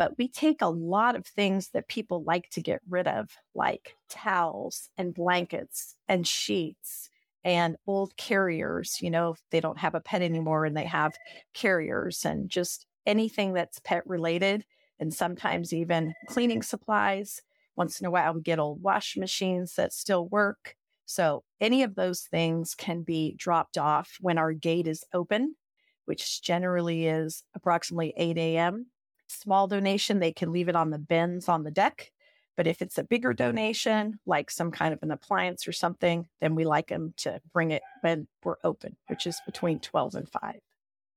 but 0.00 0.16
we 0.16 0.28
take 0.28 0.62
a 0.62 0.66
lot 0.66 1.14
of 1.14 1.26
things 1.26 1.68
that 1.74 1.86
people 1.86 2.24
like 2.24 2.48
to 2.48 2.62
get 2.62 2.80
rid 2.88 3.06
of, 3.06 3.36
like 3.54 3.96
towels 4.08 4.88
and 4.96 5.12
blankets 5.12 5.94
and 6.08 6.26
sheets 6.26 7.10
and 7.44 7.76
old 7.86 8.16
carriers. 8.16 9.02
You 9.02 9.10
know, 9.10 9.32
if 9.32 9.42
they 9.50 9.60
don't 9.60 9.78
have 9.78 9.94
a 9.94 10.00
pet 10.00 10.22
anymore 10.22 10.64
and 10.64 10.74
they 10.74 10.86
have 10.86 11.12
carriers 11.52 12.24
and 12.24 12.48
just 12.48 12.86
anything 13.04 13.52
that's 13.52 13.78
pet 13.80 14.02
related, 14.06 14.64
and 14.98 15.12
sometimes 15.12 15.74
even 15.74 16.14
cleaning 16.28 16.62
supplies. 16.62 17.42
Once 17.76 18.00
in 18.00 18.06
a 18.06 18.10
while, 18.10 18.32
we 18.32 18.40
get 18.40 18.58
old 18.58 18.82
wash 18.82 19.18
machines 19.18 19.74
that 19.74 19.92
still 19.92 20.26
work. 20.28 20.76
So, 21.10 21.44
any 21.60 21.82
of 21.82 21.94
those 21.94 22.22
things 22.22 22.74
can 22.74 23.02
be 23.02 23.34
dropped 23.36 23.76
off 23.76 24.16
when 24.20 24.38
our 24.38 24.52
gate 24.52 24.86
is 24.86 25.04
open, 25.12 25.56
which 26.04 26.42
generally 26.42 27.06
is 27.06 27.42
approximately 27.54 28.14
8 28.16 28.38
a.m 28.38 28.86
small 29.30 29.66
donation, 29.66 30.18
they 30.18 30.32
can 30.32 30.52
leave 30.52 30.68
it 30.68 30.76
on 30.76 30.90
the 30.90 30.98
bins 30.98 31.48
on 31.48 31.62
the 31.62 31.70
deck. 31.70 32.10
But 32.56 32.66
if 32.66 32.82
it's 32.82 32.98
a 32.98 33.04
bigger 33.04 33.32
donation, 33.32 34.18
like 34.26 34.50
some 34.50 34.70
kind 34.70 34.92
of 34.92 35.02
an 35.02 35.10
appliance 35.10 35.66
or 35.66 35.72
something, 35.72 36.26
then 36.40 36.54
we 36.54 36.64
like 36.64 36.88
them 36.88 37.14
to 37.18 37.40
bring 37.54 37.70
it 37.70 37.82
when 38.02 38.26
we're 38.44 38.56
open, 38.64 38.96
which 39.06 39.26
is 39.26 39.40
between 39.46 39.78
12 39.78 40.14
and 40.16 40.28
5. 40.28 40.56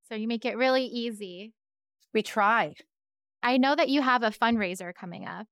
So 0.08 0.14
you 0.14 0.28
make 0.28 0.44
it 0.44 0.56
really 0.56 0.86
easy. 0.86 1.52
We 2.14 2.22
try. 2.22 2.74
I 3.42 3.58
know 3.58 3.74
that 3.74 3.90
you 3.90 4.00
have 4.00 4.22
a 4.22 4.30
fundraiser 4.30 4.94
coming 4.94 5.26
up. 5.26 5.46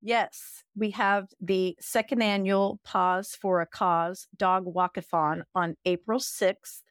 Yes, 0.00 0.62
we 0.76 0.90
have 0.92 1.28
the 1.40 1.76
second 1.80 2.22
annual 2.22 2.78
Paws 2.84 3.36
for 3.40 3.60
a 3.60 3.66
Cause 3.66 4.28
Dog 4.36 4.64
Walkathon 4.64 5.42
on 5.54 5.74
April 5.84 6.20
6th, 6.20 6.82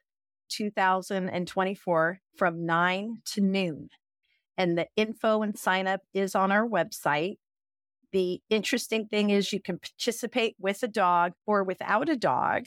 2024 0.50 2.20
from 2.36 2.66
9 2.66 3.22
to 3.24 3.40
noon 3.40 3.88
and 4.58 4.76
the 4.76 4.88
info 4.96 5.40
and 5.42 5.56
sign 5.56 5.86
up 5.86 6.02
is 6.12 6.34
on 6.34 6.52
our 6.52 6.68
website. 6.68 7.36
The 8.12 8.40
interesting 8.50 9.06
thing 9.06 9.30
is 9.30 9.52
you 9.52 9.62
can 9.62 9.78
participate 9.78 10.56
with 10.58 10.82
a 10.82 10.88
dog 10.88 11.32
or 11.46 11.62
without 11.62 12.08
a 12.08 12.16
dog. 12.16 12.64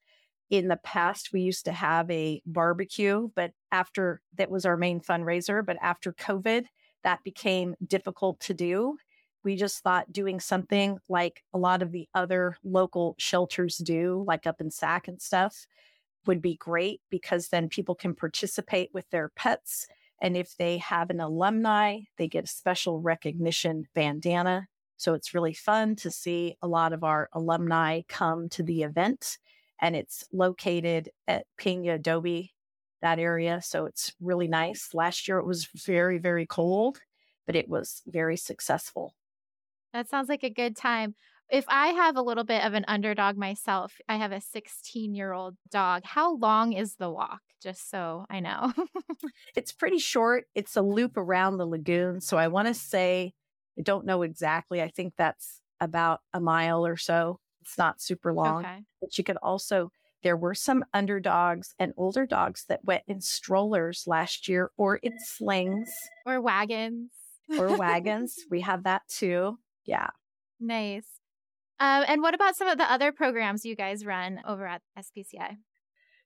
In 0.48 0.68
the 0.68 0.78
past, 0.78 1.32
we 1.32 1.42
used 1.42 1.66
to 1.66 1.72
have 1.72 2.10
a 2.10 2.40
barbecue, 2.46 3.28
but 3.36 3.52
after 3.70 4.22
that 4.36 4.50
was 4.50 4.64
our 4.64 4.78
main 4.78 5.00
fundraiser. 5.00 5.64
But 5.64 5.76
after 5.82 6.12
COVID, 6.14 6.64
that 7.04 7.22
became 7.22 7.74
difficult 7.86 8.40
to 8.40 8.54
do. 8.54 8.96
We 9.48 9.56
just 9.56 9.82
thought 9.82 10.12
doing 10.12 10.40
something 10.40 10.98
like 11.08 11.42
a 11.54 11.58
lot 11.58 11.80
of 11.80 11.90
the 11.90 12.06
other 12.14 12.58
local 12.62 13.14
shelters 13.18 13.78
do, 13.78 14.22
like 14.26 14.46
up 14.46 14.60
in 14.60 14.70
Sac 14.70 15.08
and 15.08 15.20
stuff, 15.20 15.66
would 16.26 16.42
be 16.42 16.56
great 16.56 17.00
because 17.08 17.48
then 17.48 17.70
people 17.70 17.94
can 17.94 18.14
participate 18.14 18.90
with 18.92 19.08
their 19.10 19.30
pets 19.30 19.88
and 20.20 20.36
if 20.36 20.56
they 20.56 20.78
have 20.78 21.10
an 21.10 21.20
alumni, 21.20 22.00
they 22.16 22.28
get 22.28 22.44
a 22.44 22.48
special 22.48 23.00
recognition 23.00 23.84
bandana. 23.94 24.66
So 24.96 25.14
it's 25.14 25.32
really 25.32 25.54
fun 25.54 25.94
to 25.96 26.10
see 26.10 26.56
a 26.60 26.66
lot 26.66 26.92
of 26.92 27.04
our 27.04 27.28
alumni 27.32 28.02
come 28.08 28.48
to 28.50 28.62
the 28.62 28.82
event. 28.82 29.38
And 29.80 29.94
it's 29.94 30.24
located 30.32 31.10
at 31.28 31.46
Pena 31.56 31.94
Adobe, 31.94 32.52
that 33.00 33.20
area. 33.20 33.60
So 33.62 33.86
it's 33.86 34.12
really 34.20 34.48
nice. 34.48 34.92
Last 34.92 35.28
year 35.28 35.38
it 35.38 35.46
was 35.46 35.66
very, 35.66 36.18
very 36.18 36.46
cold, 36.46 36.98
but 37.46 37.54
it 37.54 37.68
was 37.68 38.02
very 38.06 38.36
successful. 38.36 39.14
That 39.92 40.09
sounds 40.09 40.28
like 40.28 40.45
a 40.45 40.50
good 40.50 40.76
time. 40.76 41.14
If 41.50 41.64
I 41.68 41.88
have 41.88 42.16
a 42.16 42.23
little 42.23 42.45
bit 42.45 42.62
of 42.64 42.75
an 42.75 42.85
underdog 42.88 43.37
myself, 43.37 43.95
I 44.09 44.16
have 44.16 44.33
a 44.33 44.40
16 44.40 45.14
year 45.14 45.33
old 45.33 45.57
dog. 45.71 46.02
How 46.04 46.37
long 46.37 46.75
is 46.75 46.97
the 46.97 47.11
walk? 47.11 47.40
Just 47.62 47.90
so 47.90 48.26
I 48.28 48.40
know. 48.40 48.73
it's 49.57 49.73
pretty 49.73 49.99
short. 49.99 50.45
It's 50.54 50.76
a 50.76 50.83
loop 50.83 51.16
around 51.16 51.57
the 51.57 51.66
lagoon. 51.66 52.21
So 52.21 52.37
I 52.37 52.49
want 52.49 52.68
to 52.68 52.75
say, 52.75 53.33
I 53.78 53.83
don't 53.83 54.04
know 54.04 54.23
exactly. 54.23 54.83
I 54.83 54.88
think 54.88 55.14
that's 55.16 55.61
about 55.80 56.21
a 56.35 56.40
mile 56.40 56.85
or 56.85 56.97
so. 56.97 57.40
It's 57.62 57.78
not 57.78 58.00
super 58.00 58.33
long. 58.33 58.64
Okay. 58.64 58.85
But 59.00 59.16
you 59.16 59.25
could 59.25 59.38
also, 59.38 59.90
there 60.23 60.37
were 60.37 60.54
some 60.54 60.85
underdogs 60.92 61.75
and 61.78 61.92
older 61.97 62.26
dogs 62.26 62.64
that 62.68 62.85
went 62.85 63.02
in 63.09 63.21
strollers 63.21 64.04
last 64.07 64.49
year 64.49 64.71
or 64.76 64.97
in 64.97 65.18
slings 65.18 65.90
or 66.26 66.40
wagons. 66.40 67.11
or 67.59 67.76
wagons. 67.78 68.37
We 68.50 68.61
have 68.61 68.85
that 68.85 69.02
too. 69.09 69.59
Yeah. 69.88 70.11
Nice. 70.61 71.07
Um, 71.80 72.04
and 72.07 72.21
what 72.21 72.35
about 72.35 72.57
some 72.57 72.68
of 72.68 72.76
the 72.76 72.90
other 72.92 73.11
programs 73.11 73.64
you 73.64 73.75
guys 73.75 74.04
run 74.04 74.40
over 74.47 74.66
at 74.66 74.83
SPCA? 74.99 75.57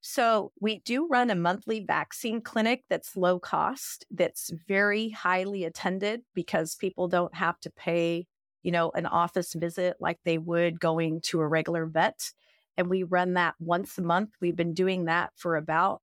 So, 0.00 0.50
we 0.60 0.80
do 0.80 1.06
run 1.06 1.30
a 1.30 1.36
monthly 1.36 1.78
vaccine 1.78 2.40
clinic 2.40 2.82
that's 2.90 3.16
low 3.16 3.38
cost, 3.38 4.04
that's 4.10 4.50
very 4.66 5.10
highly 5.10 5.62
attended 5.62 6.22
because 6.34 6.74
people 6.74 7.06
don't 7.06 7.36
have 7.36 7.60
to 7.60 7.70
pay, 7.70 8.26
you 8.64 8.72
know, 8.72 8.90
an 8.96 9.06
office 9.06 9.54
visit 9.54 9.98
like 10.00 10.18
they 10.24 10.38
would 10.38 10.80
going 10.80 11.20
to 11.26 11.40
a 11.40 11.46
regular 11.46 11.86
vet. 11.86 12.32
And 12.76 12.90
we 12.90 13.04
run 13.04 13.34
that 13.34 13.54
once 13.60 13.96
a 13.96 14.02
month. 14.02 14.30
We've 14.40 14.56
been 14.56 14.74
doing 14.74 15.04
that 15.04 15.30
for 15.36 15.54
about 15.54 16.02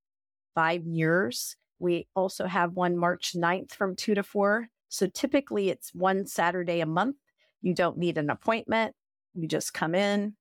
five 0.56 0.86
years. 0.86 1.58
We 1.80 2.08
also 2.16 2.46
have 2.46 2.76
one 2.76 2.98
March 2.98 3.34
9th 3.36 3.72
from 3.72 3.98
2 3.98 4.16
to 4.16 4.24
4. 4.24 4.68
So 4.88 5.08
typically 5.08 5.70
it's 5.70 5.94
one 5.94 6.26
Saturday 6.26 6.80
a 6.80 6.86
month. 6.86 7.18
You 7.62 7.74
don't 7.74 7.98
need 7.98 8.18
an 8.18 8.30
appointment. 8.30 8.96
You 9.34 9.48
just 9.48 9.74
come 9.74 9.96
in. 9.96 10.36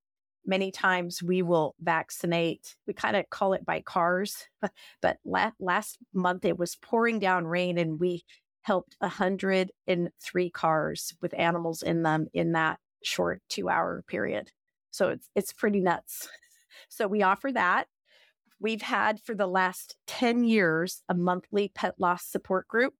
Many 0.47 0.71
times 0.71 1.23
we 1.23 1.43
will 1.43 1.75
vaccinate. 1.81 2.77
We 2.87 2.95
kind 2.95 3.17
of 3.17 3.29
call 3.29 3.53
it 3.53 3.67
by 3.67 3.83
cars, 3.83 4.47
but 5.03 5.19
la- 5.25 5.53
last 5.61 5.99
month 6.15 6.45
it 6.45 6.59
was 6.59 6.77
pouring 6.77 7.19
down 7.19 7.47
rain 7.47 7.77
and 7.77 8.01
we 8.01 8.25
helped 8.63 8.97
103 9.01 10.51
cars 10.51 11.15
with 11.21 11.35
animals 11.39 11.83
in 11.83 12.03
them 12.03 12.27
in 12.33 12.53
that 12.53 12.79
short 13.03 13.43
two 13.49 13.69
hour 13.69 14.05
period. 14.07 14.51
So 14.91 15.09
it's, 15.11 15.29
it's 15.35 15.53
pretty 15.53 15.81
nuts. 15.81 16.29
So 16.89 17.09
we 17.09 17.23
offer 17.23 17.51
that. 17.53 17.89
We've 18.61 18.83
had 18.83 19.21
for 19.21 19.35
the 19.35 19.49
last 19.49 19.97
10 20.07 20.45
years 20.45 21.03
a 21.09 21.15
monthly 21.15 21.73
pet 21.75 21.95
loss 21.99 22.25
support 22.25 22.69
group. 22.69 22.95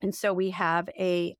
And 0.00 0.14
so 0.14 0.32
we 0.32 0.50
have 0.50 0.88
a 0.98 1.36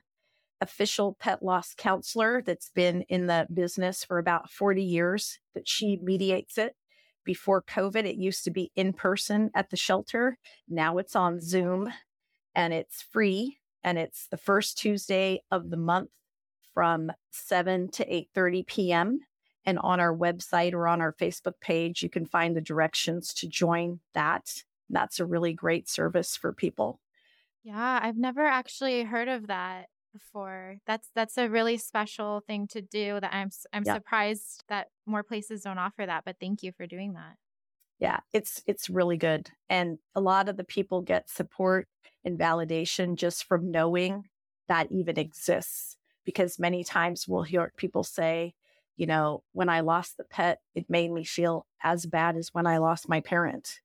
official 0.65 1.15
pet 1.21 1.43
loss 1.43 1.75
counselor 1.77 2.43
that's 2.43 2.71
been 2.71 3.03
in 3.03 3.27
the 3.27 3.47
business 3.53 4.03
for 4.03 4.19
about 4.19 4.51
40 4.51 4.83
years 4.83 5.39
that 5.55 5.69
she 5.69 5.99
mediates 6.03 6.57
it. 6.57 6.75
Before 7.23 7.63
COVID, 7.63 8.05
it 8.05 8.17
used 8.17 8.45
to 8.45 8.51
be 8.51 8.73
in 8.75 8.95
person 8.95 9.51
at 9.55 9.71
the 9.71 9.77
shelter. 9.77 10.39
Now 10.67 10.97
it's 10.99 11.15
on 11.15 11.41
Zoom 11.41 11.93
and 12.55 12.73
it's 12.73 13.03
free 13.03 13.59
and 13.83 13.99
it's 13.99 14.27
the 14.29 14.39
first 14.39 14.79
Tuesday 14.79 15.43
of 15.51 15.71
the 15.71 15.77
month 15.77 16.11
from 16.73 17.13
7 17.31 17.91
to 17.93 18.05
8:30 18.07 18.67
p.m. 18.67 19.21
and 19.67 19.79
on 19.79 20.01
our 20.01 20.17
website 20.17 20.73
or 20.73 20.89
on 20.89 21.01
our 21.03 21.13
Facebook 21.13 21.61
page 21.61 22.03
you 22.03 22.09
can 22.09 22.27
find 22.27 22.57
the 22.57 22.61
directions 22.61 23.35
to 23.35 23.47
join 23.47 24.01
that. 24.15 24.65
That's 24.89 25.21
a 25.21 25.27
really 25.27 25.53
great 25.53 25.89
service 25.89 26.37
for 26.37 26.53
people. 26.53 27.01
Yeah, 27.63 28.01
I've 28.03 28.19
never 28.19 28.45
actually 28.45 29.05
heard 29.05 29.29
of 29.29 29.47
that 29.47 29.89
before. 30.15 30.77
That's 30.87 31.11
that's 31.15 31.37
a 31.37 31.51
really 31.51 31.77
special 31.77 32.43
thing 32.47 32.67
to 32.69 32.81
do 32.81 33.19
that 33.21 33.35
I'm 33.35 33.51
I'm 33.73 33.83
yeah. 33.85 33.95
surprised 33.95 34.65
that 34.69 34.89
more 35.05 35.23
places 35.23 35.63
don't 35.63 35.79
offer 35.79 36.07
that, 36.07 36.25
but 36.25 36.37
thank 36.41 36.63
you 36.63 36.73
for 36.73 36.87
doing 36.87 37.13
that. 37.15 37.37
Yeah, 37.99 38.21
it's 38.33 38.63
it's 38.67 38.89
really 38.89 39.19
good. 39.19 39.51
And 39.69 39.99
a 40.15 40.21
lot 40.21 40.49
of 40.49 40.57
the 40.57 40.65
people 40.65 41.03
get 41.03 41.29
support 41.29 41.89
and 42.25 42.39
validation 42.39 43.17
just 43.17 43.45
from 43.45 43.71
knowing 43.71 44.25
that 44.69 44.91
even 44.91 45.19
exists 45.19 45.97
because 46.25 46.59
many 46.59 46.85
times 46.85 47.29
we'll 47.29 47.43
hear 47.43 47.71
people 47.77 48.03
say, 48.03 48.55
you 48.97 49.07
know, 49.07 49.43
when 49.53 49.69
I 49.69 49.81
lost 49.81 50.17
the 50.17 50.25
pet, 50.25 50.61
it 50.75 50.89
made 50.89 51.11
me 51.11 51.25
feel 51.25 51.67
as 51.83 52.07
bad 52.07 52.37
as 52.37 52.51
when 52.53 52.67
I 52.67 52.79
lost 52.79 53.09
my 53.09 53.21
parent. 53.21 53.81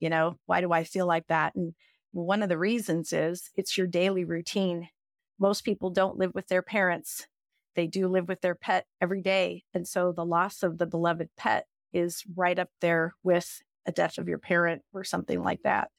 You 0.00 0.08
know, 0.10 0.36
why 0.46 0.60
do 0.60 0.72
I 0.72 0.84
feel 0.84 1.06
like 1.06 1.26
that? 1.28 1.54
And 1.54 1.74
one 2.12 2.42
of 2.42 2.48
the 2.48 2.58
reasons 2.58 3.12
is 3.12 3.50
it's 3.56 3.76
your 3.76 3.86
daily 3.86 4.24
routine 4.24 4.88
most 5.38 5.64
people 5.64 5.90
don't 5.90 6.18
live 6.18 6.34
with 6.34 6.48
their 6.48 6.62
parents. 6.62 7.26
They 7.74 7.86
do 7.86 8.08
live 8.08 8.28
with 8.28 8.40
their 8.40 8.54
pet 8.54 8.86
every 9.00 9.22
day. 9.22 9.64
And 9.74 9.86
so 9.86 10.12
the 10.12 10.24
loss 10.24 10.62
of 10.62 10.78
the 10.78 10.86
beloved 10.86 11.28
pet 11.36 11.66
is 11.92 12.22
right 12.34 12.58
up 12.58 12.68
there 12.80 13.14
with 13.22 13.62
a 13.86 13.92
death 13.92 14.18
of 14.18 14.28
your 14.28 14.38
parent 14.38 14.82
or 14.92 15.04
something 15.04 15.42
like 15.42 15.62
that. 15.62 15.90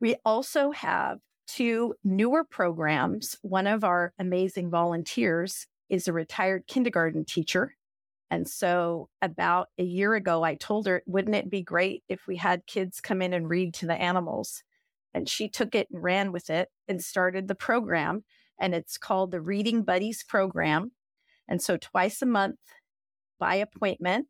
We 0.00 0.16
also 0.24 0.70
have 0.70 1.18
two 1.46 1.94
newer 2.04 2.44
programs. 2.44 3.36
One 3.42 3.66
of 3.66 3.84
our 3.84 4.12
amazing 4.18 4.70
volunteers 4.70 5.66
is 5.88 6.06
a 6.06 6.12
retired 6.12 6.66
kindergarten 6.66 7.24
teacher. 7.24 7.74
And 8.30 8.46
so, 8.46 9.08
about 9.22 9.68
a 9.78 9.82
year 9.82 10.14
ago, 10.14 10.42
I 10.42 10.54
told 10.54 10.86
her, 10.86 11.02
wouldn't 11.06 11.34
it 11.34 11.48
be 11.48 11.62
great 11.62 12.04
if 12.08 12.26
we 12.26 12.36
had 12.36 12.66
kids 12.66 13.00
come 13.00 13.22
in 13.22 13.32
and 13.32 13.48
read 13.48 13.72
to 13.74 13.86
the 13.86 13.94
animals? 13.94 14.62
And 15.14 15.26
she 15.26 15.48
took 15.48 15.74
it 15.74 15.88
and 15.90 16.02
ran 16.02 16.30
with 16.30 16.50
it 16.50 16.68
and 16.86 17.02
started 17.02 17.48
the 17.48 17.54
program 17.54 18.24
and 18.58 18.74
it's 18.74 18.98
called 18.98 19.30
the 19.30 19.40
Reading 19.40 19.82
Buddies 19.82 20.22
Program. 20.22 20.92
And 21.48 21.62
so 21.62 21.76
twice 21.76 22.22
a 22.22 22.26
month 22.26 22.58
by 23.38 23.56
appointment, 23.56 24.28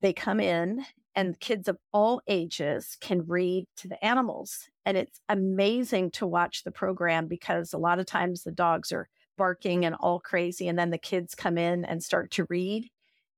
they 0.00 0.12
come 0.12 0.40
in 0.40 0.84
and 1.14 1.38
kids 1.40 1.68
of 1.68 1.76
all 1.92 2.22
ages 2.26 2.96
can 3.00 3.26
read 3.26 3.66
to 3.76 3.88
the 3.88 4.02
animals. 4.04 4.68
And 4.86 4.96
it's 4.96 5.20
amazing 5.28 6.10
to 6.12 6.26
watch 6.26 6.64
the 6.64 6.70
program 6.70 7.26
because 7.26 7.72
a 7.72 7.78
lot 7.78 7.98
of 7.98 8.06
times 8.06 8.42
the 8.42 8.52
dogs 8.52 8.92
are 8.92 9.08
barking 9.36 9.84
and 9.84 9.94
all 9.94 10.20
crazy. 10.20 10.68
And 10.68 10.78
then 10.78 10.90
the 10.90 10.98
kids 10.98 11.34
come 11.34 11.58
in 11.58 11.84
and 11.84 12.02
start 12.02 12.30
to 12.32 12.46
read, 12.48 12.88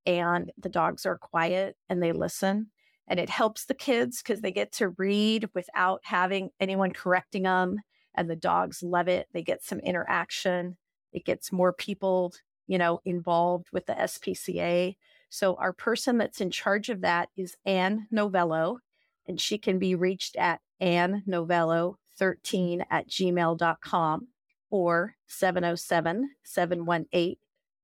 and 0.07 0.53
the 0.59 0.69
dogs 0.69 1.07
are 1.07 1.19
quiet 1.19 1.77
and 1.88 2.03
they 2.03 2.12
listen. 2.12 2.71
And 3.09 3.21
it 3.21 3.29
helps 3.29 3.67
the 3.67 3.75
kids 3.75 4.23
because 4.23 4.40
they 4.40 4.53
get 4.53 4.73
to 4.73 4.90
read 4.90 5.51
without 5.55 6.01
having 6.05 6.51
anyone 6.61 6.93
correcting 6.93 7.43
them 7.43 7.81
and 8.14 8.31
the 8.31 8.37
dogs 8.37 8.83
love 8.83 9.09
it. 9.09 9.29
They 9.33 9.42
get 9.42 9.62
some 9.62 9.81
interaction. 9.81 10.77
It 11.12 11.24
gets 11.24 11.53
more 11.53 11.72
people, 11.72 12.35
you 12.66 12.79
know, 12.79 13.00
involved 13.05 13.68
with 13.72 13.87
the 13.87 13.94
SPCA. 13.94 14.96
So 15.29 15.55
our 15.57 15.72
person 15.72 16.18
that's 16.18 16.40
in 16.40 16.50
charge 16.50 16.90
of 16.90 17.00
that 17.00 17.31
is 17.37 17.57
Anne 17.64 18.07
Novello, 18.11 18.79
and 19.27 19.40
she 19.40 19.59
can 19.59 19.79
be 19.79 19.94
reached 19.94 20.37
at 20.37 20.61
Anne 20.81 21.22
Novello 21.27 21.98
13 22.18 22.85
at 22.90 23.09
gmail.com 23.09 24.29
or 24.70 25.16
707 25.27 26.31
718 26.42 27.37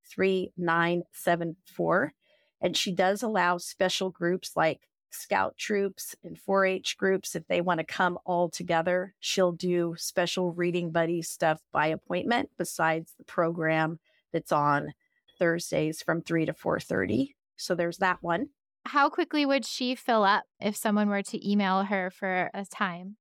3974. 0.09 2.15
And 2.61 2.77
she 2.77 2.93
does 2.93 3.23
allow 3.23 3.57
special 3.59 4.11
groups 4.11 4.57
like 4.57 4.90
scout 5.11 5.57
troops 5.57 6.15
and 6.23 6.39
4 6.39 6.67
H 6.67 6.97
groups, 6.97 7.35
if 7.35 7.47
they 7.47 7.61
want 7.61 7.79
to 7.79 7.85
come 7.85 8.19
all 8.25 8.49
together, 8.49 9.15
she'll 9.21 9.53
do 9.53 9.95
special 9.99 10.53
reading 10.53 10.91
buddy 10.91 11.23
stuff 11.23 11.61
by 11.73 11.89
appointment 11.89 12.51
besides 12.57 13.15
the 13.19 13.25
program 13.25 13.99
that's 14.33 14.53
on 14.53 14.95
Thursdays 15.39 16.03
from 16.03 16.23
3 16.23 16.47
to 16.47 16.53
4:30. 16.53 17.35
So 17.57 17.75
there's 17.75 17.99
that 17.99 18.19
one. 18.23 18.49
How 18.87 19.11
quickly 19.11 19.45
would 19.45 19.67
she 19.67 19.95
fill 19.95 20.25
up 20.25 20.45
if 20.61 20.77
someone 20.77 21.09
were 21.09 21.23
to 21.23 21.51
email 21.51 21.85
her 21.85 22.11
for 22.11 22.51
a 22.55 22.65
time? 22.65 23.17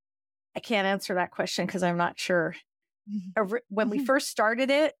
I 0.56 0.60
can't 0.60 0.86
answer 0.86 1.14
that 1.14 1.30
question 1.30 1.66
because 1.66 1.82
I'm 1.82 1.96
not 1.96 2.18
sure. 2.18 2.56
Mm-hmm. 3.10 3.56
When 3.68 3.90
we 3.90 3.98
mm-hmm. 3.98 4.06
first 4.06 4.28
started 4.28 4.70
it, 4.70 4.94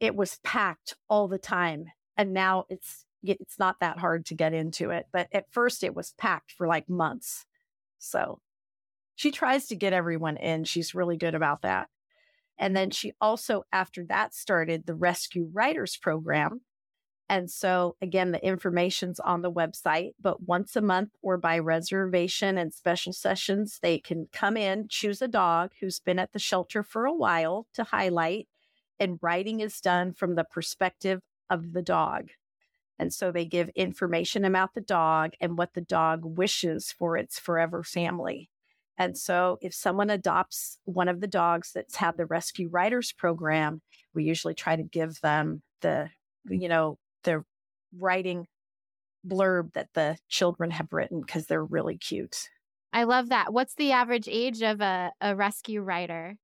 it 0.00 0.14
was 0.14 0.38
packed 0.44 0.94
all 1.08 1.28
the 1.28 1.38
time. 1.38 1.86
And 2.16 2.32
now 2.32 2.64
it's 2.68 3.05
it's 3.28 3.58
not 3.58 3.80
that 3.80 3.98
hard 3.98 4.26
to 4.26 4.34
get 4.34 4.52
into 4.52 4.90
it. 4.90 5.06
But 5.12 5.28
at 5.32 5.52
first 5.52 5.84
it 5.84 5.94
was 5.94 6.14
packed 6.18 6.52
for 6.52 6.66
like 6.66 6.88
months. 6.88 7.44
So 7.98 8.40
she 9.14 9.30
tries 9.30 9.66
to 9.66 9.76
get 9.76 9.92
everyone 9.92 10.36
in. 10.36 10.64
She's 10.64 10.94
really 10.94 11.16
good 11.16 11.34
about 11.34 11.62
that. 11.62 11.88
And 12.58 12.76
then 12.76 12.90
she 12.90 13.12
also, 13.20 13.64
after 13.72 14.04
that, 14.08 14.34
started 14.34 14.86
the 14.86 14.94
Rescue 14.94 15.50
Writers 15.52 15.96
Program. 15.96 16.60
And 17.28 17.50
so, 17.50 17.96
again, 18.00 18.30
the 18.30 18.44
information's 18.44 19.18
on 19.18 19.42
the 19.42 19.50
website, 19.50 20.12
but 20.20 20.44
once 20.44 20.76
a 20.76 20.80
month 20.80 21.10
or 21.22 21.36
by 21.38 21.58
reservation 21.58 22.56
and 22.56 22.72
special 22.72 23.12
sessions, 23.12 23.80
they 23.82 23.98
can 23.98 24.28
come 24.32 24.56
in, 24.56 24.86
choose 24.88 25.20
a 25.20 25.28
dog 25.28 25.72
who's 25.80 25.98
been 25.98 26.20
at 26.20 26.32
the 26.32 26.38
shelter 26.38 26.84
for 26.84 27.04
a 27.04 27.12
while 27.12 27.66
to 27.74 27.82
highlight, 27.82 28.46
and 29.00 29.18
writing 29.20 29.60
is 29.60 29.80
done 29.80 30.12
from 30.12 30.36
the 30.36 30.44
perspective 30.44 31.20
of 31.50 31.72
the 31.72 31.82
dog. 31.82 32.28
And 32.98 33.12
so 33.12 33.30
they 33.30 33.44
give 33.44 33.68
information 33.70 34.44
about 34.44 34.74
the 34.74 34.80
dog 34.80 35.32
and 35.40 35.58
what 35.58 35.74
the 35.74 35.80
dog 35.80 36.20
wishes 36.24 36.90
for 36.90 37.16
its 37.16 37.38
forever 37.38 37.82
family. 37.82 38.50
And 38.98 39.16
so 39.18 39.58
if 39.60 39.74
someone 39.74 40.08
adopts 40.08 40.78
one 40.84 41.08
of 41.08 41.20
the 41.20 41.26
dogs 41.26 41.72
that's 41.74 41.96
had 41.96 42.16
the 42.16 42.24
rescue 42.24 42.68
writers 42.68 43.12
program, 43.12 43.82
we 44.14 44.24
usually 44.24 44.54
try 44.54 44.76
to 44.76 44.82
give 44.82 45.20
them 45.20 45.62
the, 45.82 46.08
you 46.48 46.68
know, 46.68 46.98
the 47.24 47.44
writing 47.98 48.46
blurb 49.26 49.72
that 49.74 49.88
the 49.94 50.16
children 50.28 50.70
have 50.70 50.92
written 50.92 51.20
because 51.20 51.46
they're 51.46 51.64
really 51.64 51.98
cute. 51.98 52.48
I 52.92 53.04
love 53.04 53.28
that. 53.28 53.52
What's 53.52 53.74
the 53.74 53.92
average 53.92 54.28
age 54.28 54.62
of 54.62 54.80
a, 54.80 55.12
a 55.20 55.36
rescue 55.36 55.82
writer? 55.82 56.36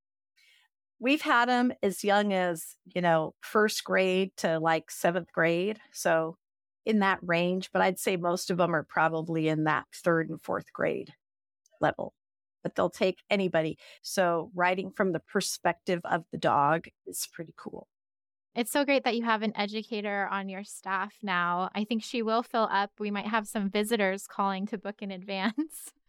We've 1.00 1.22
had 1.22 1.48
them 1.48 1.72
as 1.82 2.04
young 2.04 2.32
as, 2.32 2.76
you 2.94 3.00
know, 3.00 3.34
first 3.40 3.82
grade 3.82 4.32
to 4.38 4.58
like 4.58 4.90
seventh 4.90 5.32
grade. 5.32 5.80
So 5.92 6.36
in 6.84 7.00
that 7.00 7.18
range, 7.22 7.70
but 7.72 7.82
I'd 7.82 7.98
say 7.98 8.16
most 8.16 8.50
of 8.50 8.58
them 8.58 8.74
are 8.74 8.82
probably 8.82 9.48
in 9.48 9.64
that 9.64 9.84
third 9.94 10.28
and 10.30 10.40
fourth 10.40 10.72
grade 10.72 11.12
level. 11.80 12.14
But 12.62 12.74
they'll 12.74 12.90
take 12.90 13.18
anybody. 13.28 13.78
So 14.02 14.50
writing 14.54 14.92
from 14.92 15.12
the 15.12 15.20
perspective 15.20 16.00
of 16.04 16.24
the 16.30 16.38
dog 16.38 16.86
is 17.06 17.28
pretty 17.32 17.54
cool. 17.56 17.88
It's 18.54 18.70
so 18.70 18.84
great 18.84 19.04
that 19.04 19.16
you 19.16 19.24
have 19.24 19.42
an 19.42 19.56
educator 19.56 20.28
on 20.30 20.48
your 20.48 20.62
staff 20.62 21.14
now. 21.22 21.70
I 21.74 21.84
think 21.84 22.02
she 22.02 22.22
will 22.22 22.42
fill 22.42 22.68
up. 22.70 22.90
We 22.98 23.10
might 23.10 23.26
have 23.26 23.46
some 23.48 23.70
visitors 23.70 24.26
calling 24.26 24.66
to 24.66 24.78
book 24.78 24.96
in 25.00 25.10
advance. 25.10 25.92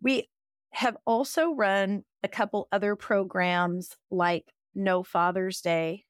We 0.00 0.28
have 0.70 0.96
also 1.04 1.50
run 1.50 2.04
a 2.22 2.28
couple 2.28 2.68
other 2.70 2.94
programs 2.94 3.96
like 4.08 4.52
No 4.72 5.02
Father's 5.02 5.60
Day. 5.60 6.04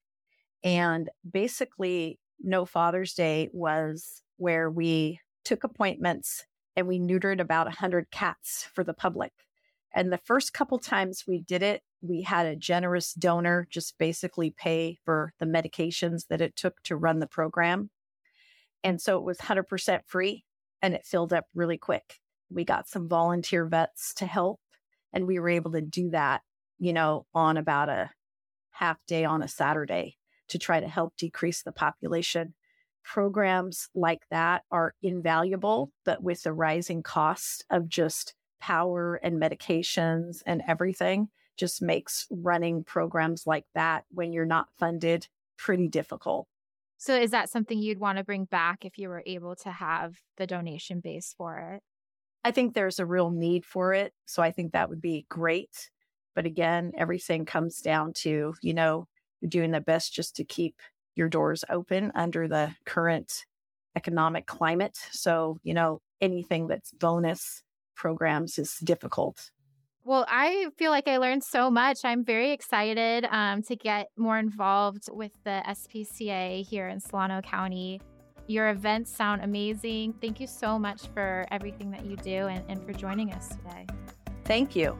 And 0.63 1.09
basically, 1.27 2.19
No 2.41 2.65
Father's 2.65 3.13
Day 3.13 3.49
was 3.53 4.21
where 4.37 4.69
we 4.69 5.19
took 5.43 5.63
appointments 5.63 6.45
and 6.75 6.87
we 6.87 6.99
neutered 6.99 7.41
about 7.41 7.67
100 7.67 8.11
cats 8.11 8.67
for 8.73 8.83
the 8.83 8.93
public. 8.93 9.33
And 9.93 10.13
the 10.13 10.19
first 10.19 10.53
couple 10.53 10.77
times 10.77 11.25
we 11.27 11.39
did 11.39 11.63
it, 11.63 11.81
we 12.01 12.21
had 12.21 12.45
a 12.45 12.55
generous 12.55 13.13
donor 13.13 13.67
just 13.69 13.97
basically 13.97 14.51
pay 14.51 14.97
for 15.03 15.33
the 15.39 15.45
medications 15.45 16.27
that 16.27 16.41
it 16.41 16.55
took 16.55 16.81
to 16.83 16.95
run 16.95 17.19
the 17.19 17.27
program. 17.27 17.89
And 18.83 19.01
so 19.01 19.17
it 19.17 19.23
was 19.23 19.39
100% 19.39 20.01
free 20.05 20.45
and 20.81 20.93
it 20.93 21.05
filled 21.05 21.33
up 21.33 21.45
really 21.53 21.77
quick. 21.77 22.19
We 22.49 22.63
got 22.63 22.87
some 22.87 23.09
volunteer 23.09 23.65
vets 23.65 24.13
to 24.15 24.25
help 24.25 24.61
and 25.11 25.27
we 25.27 25.39
were 25.39 25.49
able 25.49 25.71
to 25.71 25.81
do 25.81 26.11
that, 26.11 26.41
you 26.77 26.93
know, 26.93 27.25
on 27.33 27.57
about 27.57 27.89
a 27.89 28.11
half 28.71 28.97
day 29.07 29.25
on 29.25 29.41
a 29.41 29.47
Saturday 29.47 30.18
to 30.49 30.59
try 30.59 30.79
to 30.79 30.87
help 30.87 31.15
decrease 31.17 31.63
the 31.63 31.71
population. 31.71 32.53
Programs 33.03 33.89
like 33.95 34.27
that 34.29 34.63
are 34.71 34.93
invaluable, 35.01 35.91
but 36.05 36.21
with 36.21 36.43
the 36.43 36.53
rising 36.53 37.01
cost 37.01 37.65
of 37.69 37.87
just 37.87 38.35
power 38.59 39.15
and 39.15 39.41
medications 39.41 40.43
and 40.45 40.61
everything, 40.67 41.29
just 41.57 41.81
makes 41.81 42.27
running 42.29 42.83
programs 42.83 43.47
like 43.47 43.65
that 43.73 44.05
when 44.11 44.31
you're 44.33 44.45
not 44.45 44.69
funded 44.77 45.27
pretty 45.57 45.87
difficult. 45.87 46.47
So, 46.97 47.15
is 47.15 47.31
that 47.31 47.49
something 47.49 47.79
you'd 47.79 47.99
want 47.99 48.17
to 48.17 48.23
bring 48.23 48.45
back 48.45 48.83
if 48.83 48.97
you 48.97 49.09
were 49.09 49.23
able 49.25 49.55
to 49.57 49.71
have 49.71 50.17
the 50.37 50.45
donation 50.45 50.99
base 50.99 51.33
for 51.37 51.57
it? 51.57 51.81
I 52.43 52.51
think 52.51 52.73
there's 52.73 52.99
a 52.99 53.05
real 53.05 53.29
need 53.29 53.65
for 53.65 53.93
it. 53.93 54.13
So, 54.25 54.43
I 54.43 54.51
think 54.51 54.73
that 54.73 54.89
would 54.89 55.01
be 55.01 55.25
great. 55.29 55.89
But 56.35 56.45
again, 56.45 56.91
everything 56.97 57.45
comes 57.45 57.81
down 57.81 58.13
to, 58.13 58.53
you 58.61 58.73
know, 58.73 59.07
you're 59.41 59.49
doing 59.49 59.71
the 59.71 59.81
best 59.81 60.13
just 60.13 60.35
to 60.37 60.43
keep 60.43 60.75
your 61.15 61.29
doors 61.29 61.63
open 61.69 62.11
under 62.15 62.47
the 62.47 62.73
current 62.85 63.45
economic 63.95 64.45
climate. 64.45 64.97
So, 65.11 65.57
you 65.63 65.73
know, 65.73 66.01
anything 66.21 66.67
that's 66.67 66.91
bonus 66.91 67.63
programs 67.95 68.57
is 68.57 68.77
difficult. 68.77 69.51
Well, 70.05 70.25
I 70.27 70.67
feel 70.77 70.91
like 70.91 71.07
I 71.07 71.17
learned 71.17 71.43
so 71.43 71.69
much. 71.69 71.99
I'm 72.03 72.23
very 72.23 72.51
excited 72.51 73.27
um, 73.29 73.61
to 73.63 73.75
get 73.75 74.07
more 74.17 74.39
involved 74.39 75.09
with 75.11 75.33
the 75.43 75.61
SPCA 75.67 76.65
here 76.65 76.87
in 76.87 76.99
Solano 76.99 77.41
County. 77.41 78.01
Your 78.47 78.69
events 78.69 79.15
sound 79.15 79.43
amazing. 79.43 80.13
Thank 80.21 80.39
you 80.39 80.47
so 80.47 80.79
much 80.79 81.07
for 81.13 81.45
everything 81.51 81.91
that 81.91 82.05
you 82.05 82.15
do 82.15 82.47
and, 82.47 82.63
and 82.69 82.83
for 82.83 82.93
joining 82.93 83.31
us 83.33 83.49
today. 83.49 83.85
Thank 84.45 84.75
you. 84.75 84.97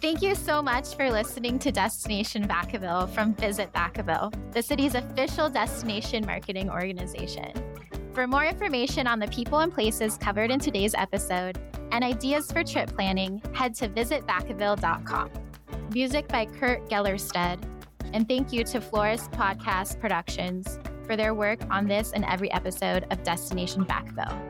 Thank 0.00 0.22
you 0.22 0.34
so 0.34 0.62
much 0.62 0.94
for 0.94 1.10
listening 1.10 1.58
to 1.58 1.70
Destination 1.70 2.48
Vacaville 2.48 3.06
from 3.10 3.34
Visit 3.34 3.70
Vacaville, 3.74 4.32
the 4.52 4.62
city's 4.62 4.94
official 4.94 5.50
destination 5.50 6.24
marketing 6.24 6.70
organization. 6.70 7.52
For 8.14 8.26
more 8.26 8.46
information 8.46 9.06
on 9.06 9.18
the 9.18 9.28
people 9.28 9.58
and 9.58 9.70
places 9.70 10.16
covered 10.16 10.50
in 10.50 10.58
today's 10.58 10.94
episode 10.94 11.58
and 11.92 12.02
ideas 12.02 12.50
for 12.50 12.64
trip 12.64 12.94
planning, 12.96 13.42
head 13.52 13.74
to 13.74 13.88
visitvacaville.com. 13.90 15.30
Music 15.92 16.28
by 16.28 16.46
Kurt 16.46 16.88
Gellerstedt. 16.88 17.62
And 18.14 18.26
thank 18.26 18.54
you 18.54 18.64
to 18.64 18.80
Flores 18.80 19.28
Podcast 19.28 20.00
Productions 20.00 20.78
for 21.04 21.14
their 21.14 21.34
work 21.34 21.60
on 21.70 21.86
this 21.86 22.12
and 22.12 22.24
every 22.24 22.50
episode 22.52 23.04
of 23.10 23.22
Destination 23.22 23.84
Vacaville. 23.84 24.49